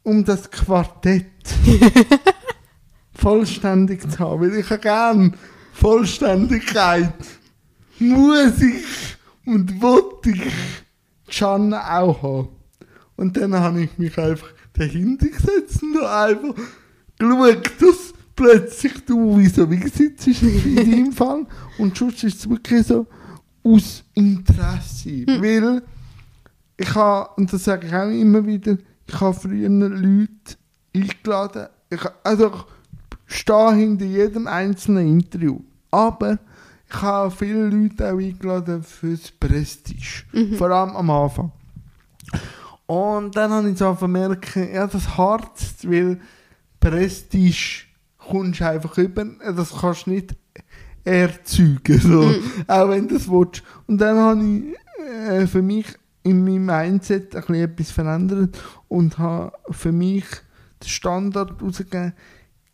[0.02, 1.26] um das Quartett
[3.14, 4.40] vollständig zu haben.
[4.40, 5.32] Weil ich habe gerne
[5.72, 7.14] Vollständigkeit.
[7.98, 9.16] Muss ich
[9.46, 9.72] und
[10.26, 10.52] ich
[11.28, 12.48] Gianna auch haben.
[13.16, 14.48] Und dann habe ich mich einfach
[14.80, 16.54] dahinter gesetzt und einfach
[17.18, 21.46] geschaut, dass plötzlich du wie so wie sitzt in deinem Fall.
[21.78, 23.06] Und sonst ist es wirklich so
[23.62, 25.26] aus Interesse.
[25.26, 25.82] Weil
[26.78, 30.56] ich habe, und das sage ich auch immer wieder, ich habe früher Leute
[30.94, 31.66] eingeladen.
[31.90, 32.50] Ich, also
[33.28, 35.60] ich stehe hinter jedem einzelnen Interview.
[35.90, 36.38] Aber
[36.88, 40.24] ich habe viele Leute auch eingeladen fürs Prestige.
[40.56, 41.52] Vor allem am Anfang.
[42.90, 46.18] Und dann habe ich so vermerkt, ja, das harzt, weil
[46.80, 47.84] Prestige
[48.18, 50.34] kommst du einfach über, das kannst du nicht
[51.04, 52.34] erzeugen, so.
[52.66, 53.62] auch wenn du das willst.
[53.86, 55.86] Und dann habe ich äh, für mich
[56.24, 60.24] in meinem Mindset ein bisschen etwas verändert und habe für mich
[60.82, 62.12] den Standard herausgegeben,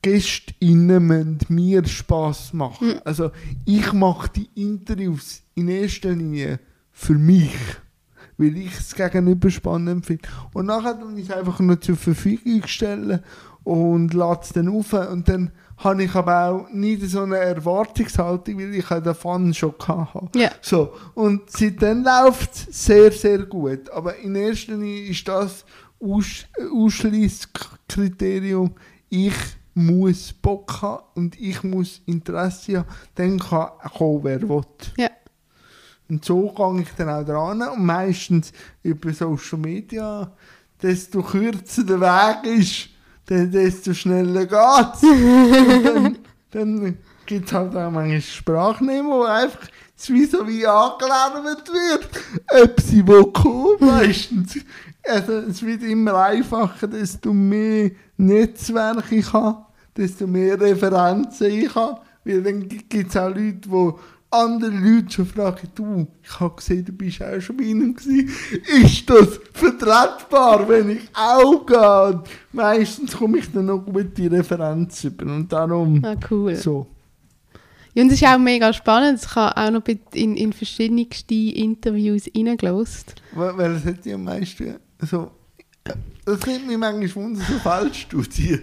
[0.00, 3.00] GästInnen müssen mir Spass machen.
[3.04, 3.32] Also
[3.66, 6.58] ich mache die Interviews in erster Linie
[6.90, 7.52] für mich,
[8.38, 10.28] weil ich es gegenüber spannend finde.
[10.52, 13.20] Und nachher tue ich es einfach nur zur Verfügung stellen
[13.64, 18.58] und lade es dann auf und dann habe ich aber auch nicht so eine Erwartungshaltung,
[18.58, 20.38] weil ich den Fun schon hatte.
[20.38, 20.50] Ja.
[20.62, 23.90] So, und seitdem läuft es sehr, sehr gut.
[23.90, 25.66] Aber in erster Linie ist das
[26.00, 28.74] Aus Ausschlusskriterium,
[29.08, 29.34] ich
[29.74, 34.62] muss Bock haben und ich muss Interesse haben, dann kann kommen, wer will.
[34.96, 35.10] Ja.
[36.08, 38.52] Und so gehe ich dann auch dran und meistens
[38.82, 40.30] über Social Media,
[40.80, 42.88] desto kürzer der Weg ist,
[43.28, 45.02] de- desto schneller geht's.
[45.02, 46.18] und
[46.52, 49.66] dann, dann gibt es halt auch manchmal Sprachnehmer, wo einfach
[49.98, 52.08] es wie so wie angelernt wird,
[52.62, 54.58] ob sie wo kommen, meistens.
[55.08, 59.64] Also es wird immer einfacher, desto mehr Netzwerke ich habe,
[59.96, 63.92] desto mehr Referenzen ich habe, weil dann gibt es auch Leute, die
[64.30, 68.30] andere Leute schon fragen, du, ich habe gesehen, du bist auch schon bei ihnen gewesen.
[68.82, 72.22] Ist das vertretbar, wenn ich auch gehe?
[72.52, 76.54] Meistens komme ich dann noch gute Referenzen über und darum Ah, cool.
[76.56, 76.86] so.
[77.94, 79.20] Ja, und es ist auch mega spannend.
[79.22, 83.14] Ich habe auch noch in, in verschiedenste Interviews reingelost.
[83.32, 85.30] Weil, weil es hat ja am meisten so...
[86.24, 88.60] Das nimmt mich manchmal wunder, so Feldstudien.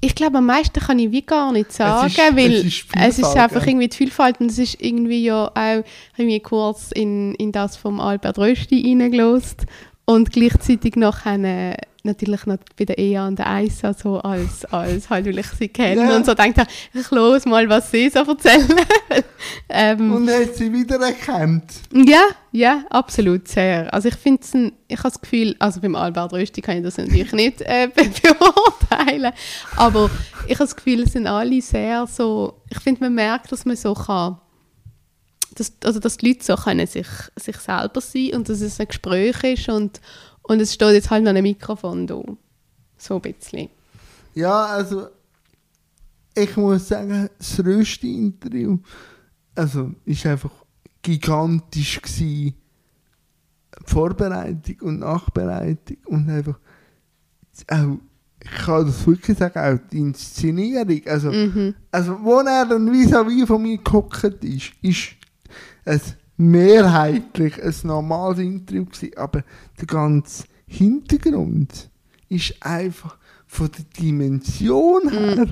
[0.00, 2.74] Ich glaube, am meisten kann ich wie gar nicht sagen, ist- weil es es ist
[2.74, 3.68] ist, Vielfalt, einfach ja.
[3.68, 5.84] irgendwie die Vielfalt und es ist irgendwie ja auch
[6.16, 9.66] irgendwie kurz in, in das vom Albert Rösti reingelost
[10.04, 15.08] und gleichzeitig noch eine, natürlich noch bei der Ea und der Eisa so als, als
[15.10, 16.16] halt, weil ich sie kenne Ja.
[16.16, 16.58] und so denkt
[16.92, 18.68] ich los mal, was sie so erzählen.
[19.68, 21.64] ähm, Und hat sie wiedererkannt.
[21.92, 23.92] ja, ja, absolut, sehr.
[23.92, 24.42] Also ich finde
[24.86, 28.04] ich habe das Gefühl, also beim Albert Rösti kann ich das natürlich nicht äh, be
[28.38, 29.32] beurteilen,
[29.76, 30.10] aber
[30.46, 33.76] ich habe das Gefühl, es sind alle sehr so, ich finde, man merkt, dass man
[33.76, 34.38] so kann,
[35.56, 38.88] dass, also dass die Leute so können sich, sich selber sein und dass es ein
[38.88, 40.00] Gespräch ist und,
[40.44, 42.22] und es steht jetzt halt noch ein Mikrofon da.
[42.96, 43.68] So ein bisschen.
[44.34, 45.08] Ja, also
[46.34, 48.78] ich muss sagen, das Rösti-Interview
[49.54, 50.50] also, ist einfach
[51.02, 52.54] gigantisch gewesen.
[53.84, 56.58] Vorbereitung und Nachbereitung und einfach
[57.68, 57.98] auch,
[58.42, 61.00] ich kann das wirklich sagen, auch die Inszenierung.
[61.06, 61.74] Also, Mhm.
[61.90, 65.10] also wo er dann vis-à-vis von mir gehockt ist, ist
[65.84, 69.42] es mehrheitlich ein normales Interview gewesen, aber
[69.80, 71.90] der ganze Hintergrund
[72.28, 73.16] ist einfach
[73.46, 75.46] von der Dimension her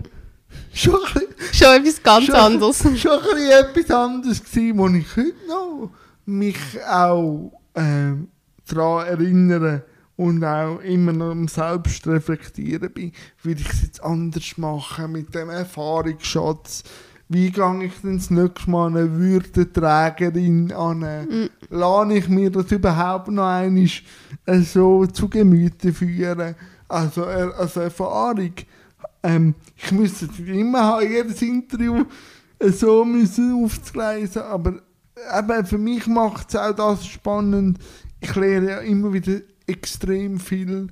[0.72, 2.78] schon, ein bisschen- Schon etwas ganz schon, anderes.
[3.00, 5.90] schon ein etwas anderes gewesen, wo ich heute noch
[6.26, 6.56] mich
[6.88, 8.28] auch ähm,
[8.66, 9.84] daran erinnere
[10.16, 13.12] und auch immer noch am Selbstreflektieren bin,
[13.42, 16.84] würde ich es jetzt anders machen mit dem Erfahrungsschatz.
[17.32, 20.98] Wie gehe ich denn das nächste Mal eine Würdenträgerin an?
[21.00, 21.50] Mhm.
[21.70, 23.88] Lade ich mir das überhaupt noch einmal
[24.46, 26.54] äh, so zu Gemüte führen?
[26.88, 28.52] Also, äh, also Erfahrung.
[29.22, 32.04] Ähm, ich müsste immer jedes Interview
[32.58, 34.74] äh, so müssen aufzugleisen, aber
[35.38, 37.78] eben für mich macht es auch das spannend.
[38.20, 40.88] Ich lerne ja immer wieder extrem viel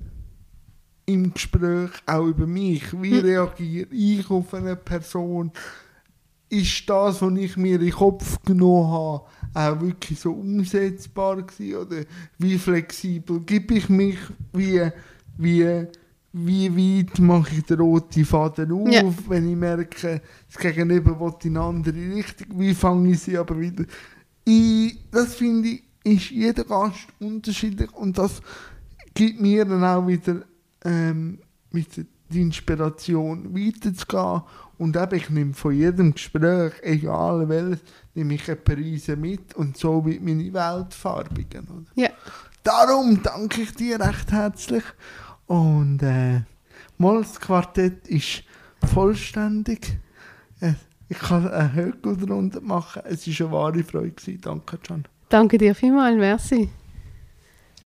[1.06, 2.84] im Gespräch, auch über mich.
[3.02, 3.24] Wie Hm.
[3.24, 5.50] reagiere ich auf eine Person?
[6.50, 9.22] Ist das, was ich mir in den Kopf genommen habe,
[9.54, 11.76] auch wirklich so umsetzbar gewesen?
[11.76, 12.02] Oder
[12.38, 14.18] wie flexibel gebe ich mich?
[14.52, 14.82] Wie,
[15.38, 15.86] wie,
[16.32, 16.76] wie
[17.06, 19.02] weit mache ich den roten Faden auf, Ja.
[19.28, 20.20] wenn ich merke,
[20.52, 22.48] das Gegenüber will in eine andere Richtung?
[22.58, 23.84] Wie fange ich sie aber wieder?
[24.44, 28.40] Ich, das finde ich, ist jeder Gast unterschiedlich und das
[29.14, 30.42] gibt mir dann auch wieder
[30.84, 31.38] ähm,
[31.70, 34.42] wieder die Inspiration weiterzugehen.
[34.78, 37.80] Und eben, ich nehme von jedem Gespräch, egal welches,
[38.14, 41.66] nehme ich eine Prise mit und so wird meine Welt farbigen.
[41.68, 41.90] Oder?
[41.94, 42.10] Ja.
[42.62, 44.84] Darum danke ich dir recht herzlich.
[45.46, 46.42] Und äh,
[46.98, 48.44] mal das Quartett ist
[48.92, 49.98] vollständig.
[50.60, 50.74] Äh,
[51.08, 53.02] ich kann einen Höckel darunter machen.
[53.04, 54.12] Es war eine wahre Freude.
[54.12, 54.40] Gewesen.
[54.40, 55.04] Danke, Can.
[55.28, 56.70] Danke dir vielmals, merci.